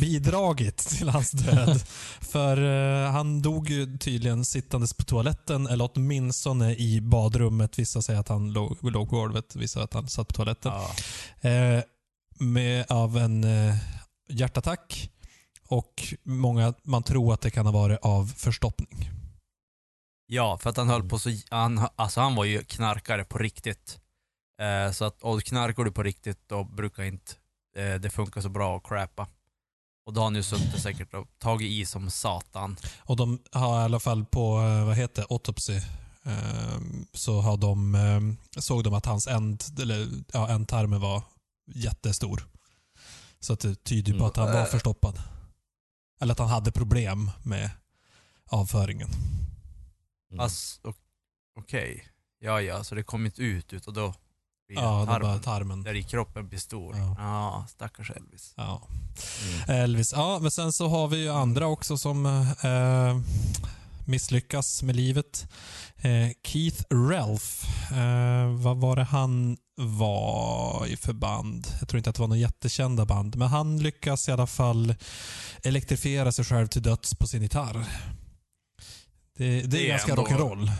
[0.01, 1.81] bidragit till hans död.
[2.19, 2.57] För
[3.03, 7.79] eh, han dog ju tydligen sittandes på toaletten, eller åtminstone i badrummet.
[7.79, 10.71] Vissa säger att han låg, låg på golvet, vissa att han satt på toaletten.
[11.41, 11.49] Ja.
[11.49, 11.83] Eh,
[12.39, 13.75] med, av en eh,
[14.29, 15.09] hjärtattack.
[15.67, 19.20] Och många, man tror att det kan ha varit av förstoppning.
[20.33, 23.99] Ja, för att han höll på så, han, alltså han var ju knarkare på riktigt.
[24.61, 27.33] Eh, så att, och knarkar du på riktigt då brukar inte
[27.77, 29.27] eh, det funka så bra att crappa.
[30.05, 32.77] Och då har han ju suttit säkert och tagit i som satan.
[32.99, 35.75] Och de har i alla fall på, eh, vad heter autopsy,
[36.25, 36.79] eh,
[37.13, 38.21] så har de, eh,
[38.61, 41.23] såg de att hans änd, eller, ja, ändtarmen var
[41.73, 42.47] jättestor.
[43.39, 44.27] Så att det tyder på Mm.
[44.27, 45.21] att han var förstoppad.
[46.21, 47.69] Eller att han hade problem med
[48.49, 49.09] avföringen.
[50.31, 50.39] Mm.
[50.39, 50.93] Alltså,
[51.59, 52.05] okej.
[52.39, 54.13] Ja, ja, så det kom inte ut utan då
[54.67, 55.83] blir Ja, det var tarmen, tarmen.
[55.83, 56.95] där i kroppen blir stor.
[56.97, 57.15] Ja.
[57.19, 58.53] Ja, stackars Elvis.
[58.57, 58.81] Ja.
[59.67, 59.81] Mm.
[59.83, 60.13] Elvis.
[60.15, 62.25] Ja, men sen så har vi ju andra också som
[62.63, 63.19] eh,
[64.05, 65.47] misslyckas med livet.
[65.97, 67.63] Eh, Keith Relf.
[67.91, 71.67] Eh, vad var det han var i för band?
[71.79, 74.95] Jag tror inte att det var några jättekända band, men han lyckas i alla fall
[75.63, 77.85] elektrifiera sig själv till döds på sin gitarr.
[79.41, 80.71] Det, det, Det är ganska rock'n'roll.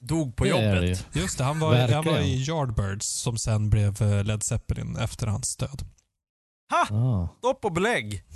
[0.00, 1.06] Dog på Det det jobbet.
[1.12, 1.20] ju.
[1.20, 5.26] Just det, han var, han var i Yardbirds som sen blev eh, Led Zeppelin efter
[5.26, 5.82] hans död.
[6.70, 6.96] Ha!
[6.96, 7.28] Ah.
[7.38, 8.22] Stopp och belägg!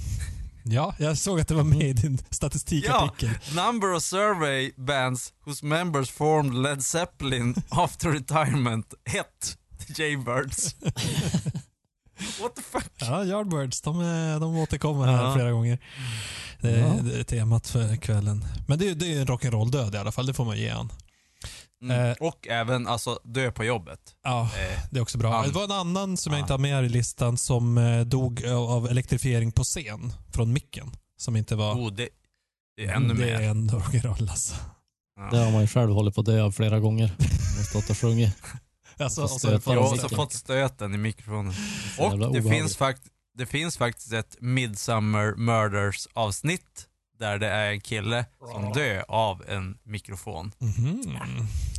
[0.64, 3.30] Ja, jag såg att det var med i din statistikartikel.
[3.56, 8.94] Number of survey bands whose members formed Led Zeppelin after retirement.
[9.04, 9.24] 1.
[9.86, 10.74] The Jaybirds.
[12.42, 12.92] What the fuck?
[12.98, 13.98] Ja, Yardbirds, de,
[14.40, 15.34] de återkommer här Ja.
[15.34, 15.78] flera gånger.
[16.60, 16.94] Det, är- Ja.
[17.02, 18.44] det är temat för kvällen.
[18.66, 20.92] Men det, är- det är en rock'n'roll-död i alla fall, det får man ge han.
[21.82, 22.06] Mm.
[22.10, 22.16] Eh.
[22.20, 23.98] Och även alltså dö på jobbet.
[24.24, 25.32] Ja, Eh, det är också bra.
[25.36, 26.42] Han- Det var en annan som jag Ja.
[26.42, 30.90] inte har med här i listan som eh, dog av elektrifiering på scen från micken.
[31.16, 31.74] Som inte var...
[31.74, 32.08] oh, det,
[32.76, 33.34] det är ännu det mer.
[33.34, 34.54] är ändå rock'n'roll alltså.
[35.30, 35.44] Det Ja.
[35.44, 37.14] har man ju själv hållit på att dö av flera gånger.
[37.18, 38.36] Man har stått och sjungit.
[39.04, 41.54] Alltså Och så Jag de också fått stöten i mikrofonen.
[41.98, 42.48] Och det obehagligt.
[42.52, 43.02] finns, fakt
[43.38, 46.86] det finns faktiskt ett Midsummer Murders avsnitt
[47.18, 48.24] där det är en kille
[48.54, 51.02] som dör av en mikrofon Mhm.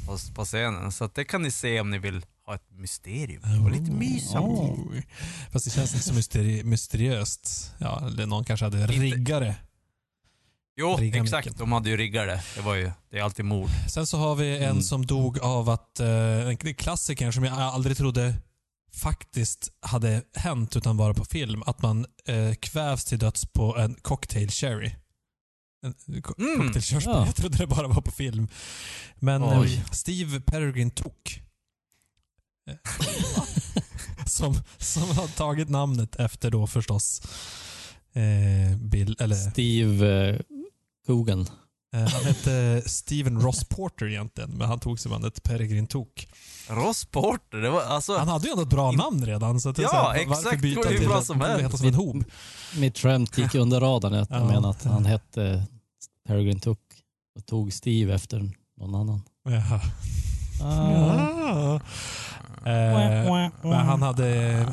[0.08, 0.92] på, på scenen.
[0.92, 3.66] Så att det kan ni se om ni vill ha ett mysterium.
[3.66, 4.86] Och lite mys samtidigt.
[4.92, 5.08] Oj.
[5.52, 7.74] Fast det känns inte så mysteri mysteriöst.
[7.78, 9.56] Ja, eller någon kanske hade riggare.
[10.76, 11.46] Jo, Rigga exakt.
[11.46, 11.60] micken.
[11.60, 12.42] De hade ju riggare.
[12.56, 13.70] Det var ju, det är alltid mord.
[13.90, 14.82] Sen så har vi en Mm.
[14.82, 18.36] som dog av att, eh, en klassiker som jag aldrig trodde
[18.94, 21.64] faktiskt hade hänt utan bara på film.
[21.66, 24.92] Att man eh, kvävs till döds på en cocktail cherry.
[25.86, 26.60] En co- Mm.
[26.60, 27.12] cocktail körsbär.
[27.14, 27.26] Ja.
[27.26, 28.48] Jag trodde det bara var på film.
[29.16, 31.42] Men eh, Steve Peregrine Took.
[32.70, 32.76] eh,
[34.26, 37.22] som, som har tagit namnet efter då förstås
[38.14, 40.42] eh, Bill, eller Steve
[41.08, 41.42] Coogan.
[41.94, 46.28] eh, han hette Steven Ross Porter egentligen, men han tog sig bandet Peregrine Took.
[46.68, 48.18] Ross Porter, det var alltså...
[48.18, 49.62] Han hade ju ändå ett bra In- namn redan.
[49.62, 50.62] Så att det är Ja, så här, varför exakt.
[50.62, 51.64] byta till bra att som helst.
[51.66, 52.24] heta som en hob?
[52.78, 54.14] Mitt skämt gick under radarn.
[54.14, 54.46] Jag Ja.
[54.46, 55.64] menar att han hette
[56.28, 56.80] Peregrine Took
[57.36, 58.50] och tog Steve efter
[58.80, 59.22] någon annan.
[59.50, 59.82] Jaha.
[60.64, 61.80] Ah.
[62.66, 62.72] Ja.
[62.72, 64.66] Eh, men han hade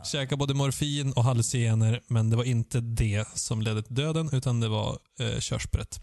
[0.00, 4.30] eh, käkat både morfin och halluciner, men det var inte det som ledde till döden,
[4.32, 6.00] utan det var eh, körsbäret.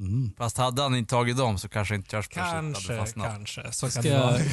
[0.00, 0.32] Mm.
[0.38, 3.26] Fast hade han inte tagit dem så kanske inte körsbärssoppa hade Kanske, fastnat.
[3.32, 3.72] kanske.
[3.72, 4.38] Så Ska kan det vara.
[4.38, 4.46] jag,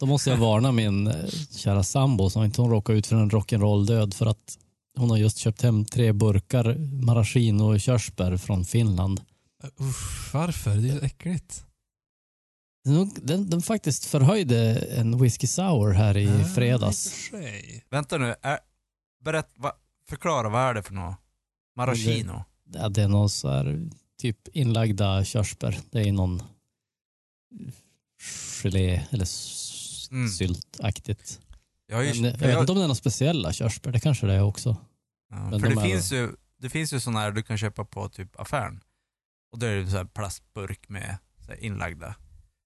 [0.00, 1.14] då måste jag varna min eh,
[1.56, 4.58] kära sambo så inte hon råkar ut för en rock'n'roll-död för att
[4.98, 9.20] hon har just köpt hem tre burkar maraschino körsbär från Finland.
[9.76, 10.70] Uff, varför?
[10.76, 11.64] Det är ju äckligt.
[12.84, 17.32] Den, den, faktiskt förhöjde en whisky sour här i Ah, fredags.
[17.32, 17.82] i.
[17.90, 18.58] Vänta nu, är,
[19.24, 19.72] berätt, va,
[20.08, 21.16] förklara vad är det för något?
[21.76, 22.44] Maraschino?
[22.72, 25.78] Ja, det är någon så här typ inlagda körsbär.
[25.90, 26.42] Det är någon
[28.62, 29.28] gelé eller
[30.10, 30.28] Mm.
[30.28, 31.40] syltaktigt.
[31.86, 33.92] Jag, har ju, Men, jag för vet jag, inte om det är några speciella körsbär.
[33.92, 34.76] Det kanske det är också.
[35.30, 37.84] ja, men för de det finns, ju, det finns ju sådana här du kan köpa
[37.84, 38.80] på typ affären.
[39.52, 42.14] Och då är det så här plastburk med så inlagda.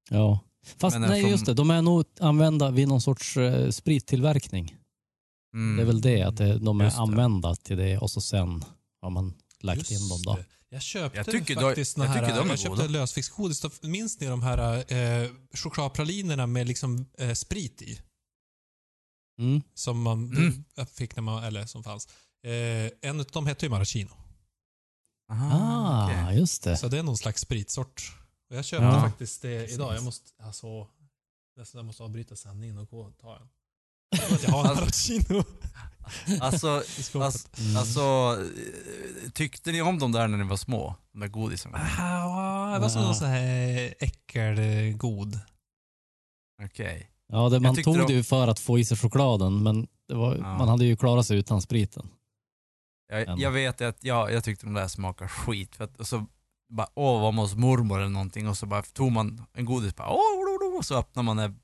[0.09, 0.41] Ja.
[0.77, 1.55] Fast Men nej, från- just det.
[1.55, 4.77] De är nog använda vid någon sorts eh, sprittillverkning.
[5.55, 5.77] Mm.
[5.77, 7.03] Det är väl det, att det, de är Just det.
[7.03, 8.65] använda till det och så sen
[9.03, 10.37] har man lagt Just in dem då.
[10.37, 10.45] det.
[10.71, 12.59] Jag köpte Jag tycker faktiskt jag jag här, tycker de är jag
[13.49, 13.69] köpte.
[13.83, 14.93] Då Minns ni de här
[15.23, 18.01] eh, chokladpralinerna med liksom eh, sprit i?
[19.41, 19.63] Mm.
[19.75, 20.65] Som man Mm.
[20.75, 22.09] jag fick när man, eller som fanns.
[22.47, 24.11] Eh, en av dem hette ju maraschino.
[25.31, 26.39] Aha, Ah, okej.
[26.39, 26.77] just det.
[26.77, 28.13] Så det är någon slags spritsort.
[28.51, 29.01] Och jag köpte Ja.
[29.01, 29.95] faktiskt det idag.
[29.97, 30.87] Jag måste, alltså,
[31.57, 33.49] nästan jag måste avbryta sändningen och gå och ta en.
[34.43, 35.45] Jag har en maraschino
[36.41, 37.25] Alltså, skåpet.
[37.27, 37.77] alltså, Mm.
[37.77, 38.01] alltså,
[39.25, 40.95] eh, tyckte ni om dem där när ni var små?
[41.13, 41.79] De där godisarna?
[41.99, 45.39] Ah, det var som någon sån här äckelgod.
[46.65, 47.11] Okej.
[47.27, 50.15] Ja, det, man tog de- det ju för att få i sig chokladen, men det
[50.15, 50.59] var, Ja.
[50.59, 52.09] man hade ju klarat sig utan spriten.
[53.09, 55.77] Jag, jag vet att jag, jag tyckte de där smakade skit.
[55.77, 56.27] För att, och så
[56.69, 59.97] bara, åh, var man hos mormor eller någonting och så bara tog man en godis
[59.97, 61.59] bara, åh, och så öppnar man den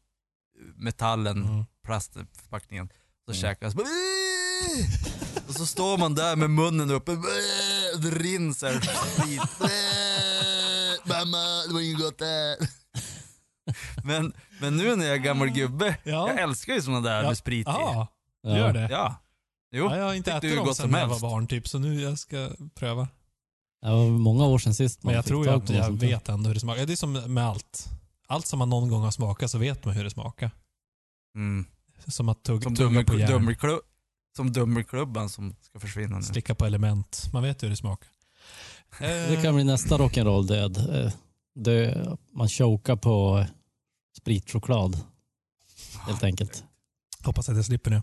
[0.77, 1.65] metallen, Mm.
[1.85, 2.89] plastförpackningen,
[3.27, 3.41] så Mm.
[3.41, 3.85] käkar man
[5.49, 9.41] och så står man där med munnen uppe, och det rinner så här sprit.
[9.61, 9.69] "Åh!
[11.05, 12.57] Mamma, det var inget gott där.
[14.05, 16.29] Men, men nu när jag är gammal gubbe, Ja.
[16.29, 17.29] jag älskar ju såna där Ja.
[17.29, 17.71] med sprit i.
[17.71, 18.07] Ja,
[18.43, 18.89] du gör det?
[18.91, 19.15] Ja.
[19.73, 19.85] Jo.
[19.91, 22.19] Ja, jag har inte ätit dem sen som jag var barn typ, så nu jag
[22.19, 23.09] ska pröva.
[23.85, 25.93] Det var många år sedan sist man Men jag fick tror tag jag, på jag
[25.93, 26.07] där.
[26.09, 26.87] vet ändå hur det smakar.
[26.87, 27.89] Det är som med allt.
[28.27, 30.51] Allt som man någon gång har smakat så vet man hur det smakar.
[31.37, 31.65] Mm.
[32.07, 33.81] Som att tugga, Som, tugga på dummer, järn.
[34.37, 36.23] som dummerklubban som ska försvinna nu.
[36.23, 37.31] Slicka på element.
[37.33, 38.09] Man vet hur det smakar.
[38.99, 41.05] Det kan bli nästa rock'n'roll-död.
[41.05, 41.13] Eh,
[41.55, 43.47] dö- Man chokar på
[44.19, 45.01] spritchoklad.
[46.07, 46.65] Helt enkelt.
[47.25, 47.97] Hoppas att jag slipper det.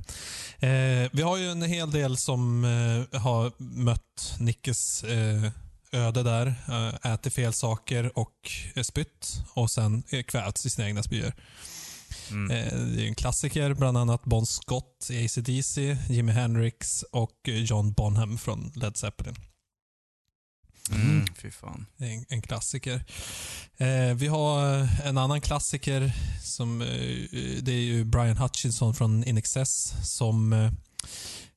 [0.68, 5.52] Eh, vi har ju en hel del som eh, har mött Nickes eh,
[5.92, 6.54] öde där.
[6.70, 8.52] Eh, ätit fel saker och
[8.84, 11.34] spytt och sen kvävts i sina egna spyor.
[12.32, 12.52] Mm.
[12.52, 17.94] Eh, det är en klassiker, bland annat Bon Scott i AC/DC, Jimi Hendrix och John
[17.94, 19.36] Bonham från Led Zeppelin.
[20.92, 21.26] Mm.
[21.36, 21.86] Fy fan.
[21.98, 23.06] Det är en, en klassiker.
[23.78, 26.12] Eh, vi har en annan klassiker
[26.44, 26.88] som eh,
[27.62, 30.72] det är ju Brian Hutchinson från In Excess som eh,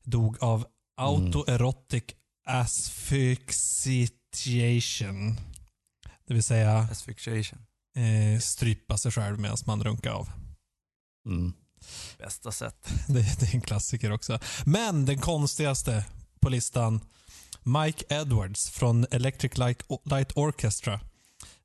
[0.03, 0.66] dog av
[0.97, 2.05] autoerotic
[2.45, 5.40] asphyxiation.
[6.26, 7.59] Det vill säga Asphyxiation.
[7.97, 10.28] eh, strypa sig själv medan man runkar av.
[11.26, 11.53] Mm.
[12.18, 12.88] Bästa sätt.
[13.09, 14.38] Det, det är en klassiker också.
[14.64, 16.05] Men den konstigaste
[16.40, 17.01] på listan,
[17.62, 19.59] Mike Edwards från Electric
[20.05, 21.01] Light, Orchestra.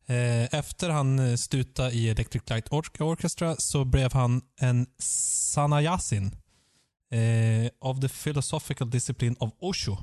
[0.05, 6.25] Eh, Efter han stutade i Electric Light Or- Orchestra så blev han en sanayasin
[7.11, 9.97] eh, of the philosophical discipline of Osho.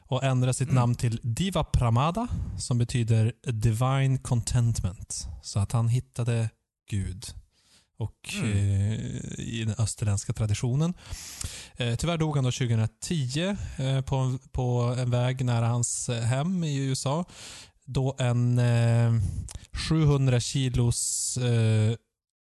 [0.00, 2.28] Och ändrade sitt namn till Diva Pramada
[2.58, 5.26] som betyder Divine Contentment.
[5.42, 6.50] Så att han hittade
[6.90, 7.24] Gud.
[7.98, 8.52] Och Mm.
[8.56, 8.98] eh,
[9.38, 10.94] i den österländska traditionen.
[11.76, 16.22] Eh, tyvärr dog han då 2010 eh, på, en- på en väg nära hans eh,
[16.22, 17.24] hem i USA.
[17.84, 19.12] Då en eh,
[19.88, 21.94] 700 kilos eh,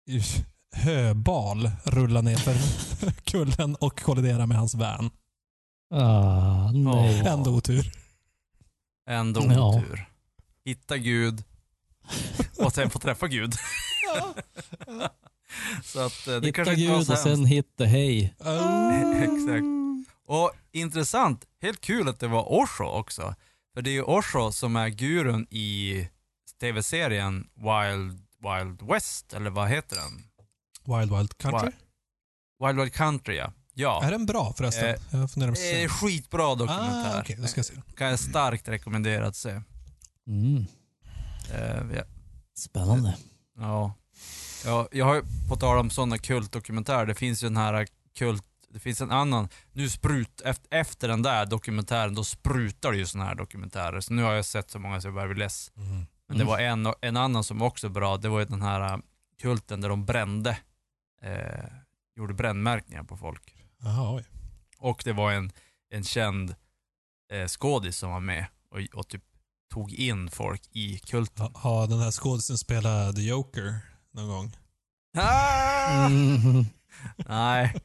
[0.75, 2.55] höbal rullade ner för
[3.31, 5.09] kullen och kolliderade med hans van.
[5.91, 7.21] Ah, nej.
[7.25, 7.33] Ja.
[7.33, 7.91] Ändå otur.
[9.09, 9.77] Ändå Ja.
[9.77, 10.05] otur.
[10.65, 11.43] Hitta Gud
[12.59, 13.53] och sen få träffa Gud.
[15.83, 18.23] så att eh, det Hitta kanske inte var Gud så och sen hitta hej.
[19.15, 19.65] Exakt.
[20.25, 23.35] Och intressant, helt kul att det var Osho också.
[23.73, 26.07] För det är ju Osho som är gurun i
[26.59, 30.23] tv-serien Wild, Wild West, eller vad heter den?
[30.97, 31.71] Wild Wild Country.
[32.65, 33.53] Wild Wild Country ja.
[33.73, 34.03] Ja.
[34.03, 34.85] Är den bra förresten?
[34.89, 35.87] Eh, jag funderar på se.
[35.87, 37.17] skitbra dokumentär.
[37.17, 37.73] Ah, okej, då ska jag se.
[37.97, 39.61] Kan jag starkt rekommendera att se.
[40.27, 40.65] Mm.
[41.53, 42.03] Eh, ja.
[42.57, 43.17] Spännande.
[43.57, 43.93] Ja.
[44.65, 44.87] ja.
[44.91, 48.79] Jag har ju på tal om sådana kultdokumentärer, det finns ju den här kult, det
[48.79, 53.27] finns en annan, nu sprut, efter, efter den där dokumentären, då sprutar det ju sådana
[53.29, 53.99] här dokumentärer.
[54.01, 55.71] Så nu har jag sett så många så jag börjar bli less.
[55.77, 56.05] Mm.
[56.27, 56.47] Men det Mm.
[56.47, 58.97] var en, en annan som också är bra, det var ju den här äh,
[59.41, 60.57] kulten där de brände,
[61.23, 61.65] eh,
[62.15, 63.55] gjorde brännmärkningar på folk.
[63.83, 64.23] Jaha, oj.
[64.77, 65.51] Och det var en,
[65.93, 66.55] en känd
[67.33, 69.23] eh, skådis som var med och, och typ
[69.73, 71.45] tog in folk i kulten.
[71.45, 73.75] Ha, har den här skådisen spelat The Joker
[74.13, 74.51] någon gång?
[75.17, 76.05] Ah!
[76.05, 76.65] Mm.
[77.27, 77.75] Nej.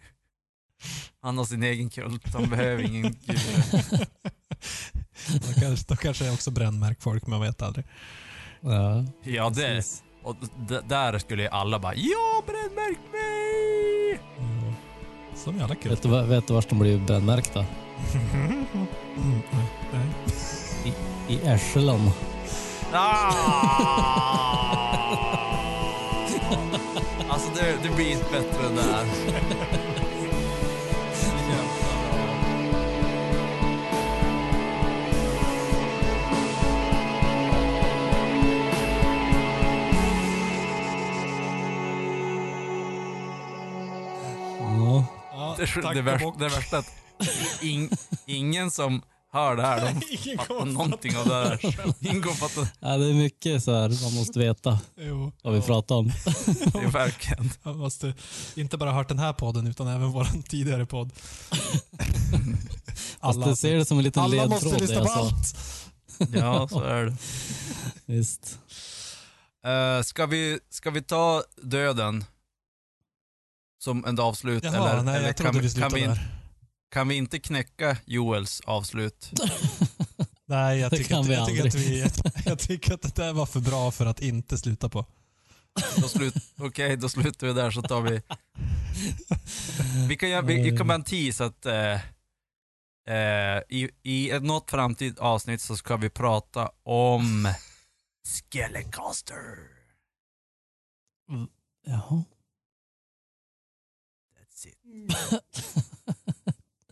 [1.21, 3.41] Han har sin egen kult, han behöver ingen gud.
[5.43, 7.87] då, kanske, då kanske jag också brännmärkt folk, man vet aldrig.
[8.61, 9.85] Ja, Ja, det,
[10.23, 10.37] och
[10.69, 13.46] d- där skulle ju alla bara Ja, brännmärk mig!
[15.45, 15.91] I alla kul.
[15.91, 17.65] Vet du, vet du vart de blir brännmärkta?
[18.35, 18.67] Mm,
[19.93, 20.93] nej.
[21.29, 22.11] I Ärselen.
[22.93, 23.33] Ah!
[27.29, 29.07] Alltså det, det blir inte bättre än det här.
[45.59, 46.39] Ja, Det, tack det, och bock.
[46.39, 47.91] det värsta är att in,
[48.27, 49.03] ingen som
[49.33, 51.59] hör det här, de Ingen fattar någonting av det här.
[52.01, 52.69] Ingen kommer fatta.
[52.81, 55.33] ja, det är mycket så här man måste veta Jo.
[55.43, 56.07] vad vi pratar om.
[56.73, 57.51] Det är verkligen.
[57.63, 58.15] Man måste
[58.55, 61.13] inte bara ha hört den här podden utan även vår tidigare podd.
[63.21, 64.63] Fast det ser det som en liten alla ledtråd.
[64.73, 65.15] måste lyssna på sa.
[65.21, 65.57] allt.
[66.33, 67.17] Ja, så är det.
[68.07, 68.59] Visst.
[69.67, 72.25] Uh, ska, vi, ska vi ta döden
[73.87, 74.65] som en avslut?
[74.65, 76.29] Jaha, eller, nej eller jag trodde kan, vi kan, vi, där.
[76.91, 79.31] kan vi inte knäcka Joels avslut?
[80.49, 82.11] Nej, jag tycker, kan att, vi jag, tycker att vi, jag,
[82.45, 85.07] jag tycker att det där var för bra för att inte sluta på.
[86.59, 88.23] Okej, då slutar vi där så tar vi...
[90.09, 91.95] Vi kan, göra, vi, vi kan bara en tease att eh,
[93.17, 97.49] eh, i, i ett något framtid avsnitt så ska vi prata om
[98.27, 99.59] Skelecaster.
[101.87, 102.25] Jaha.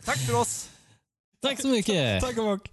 [0.05, 0.69] Tack för oss!
[1.41, 2.21] Tack så mycket.
[2.21, 2.69] Tack och bock.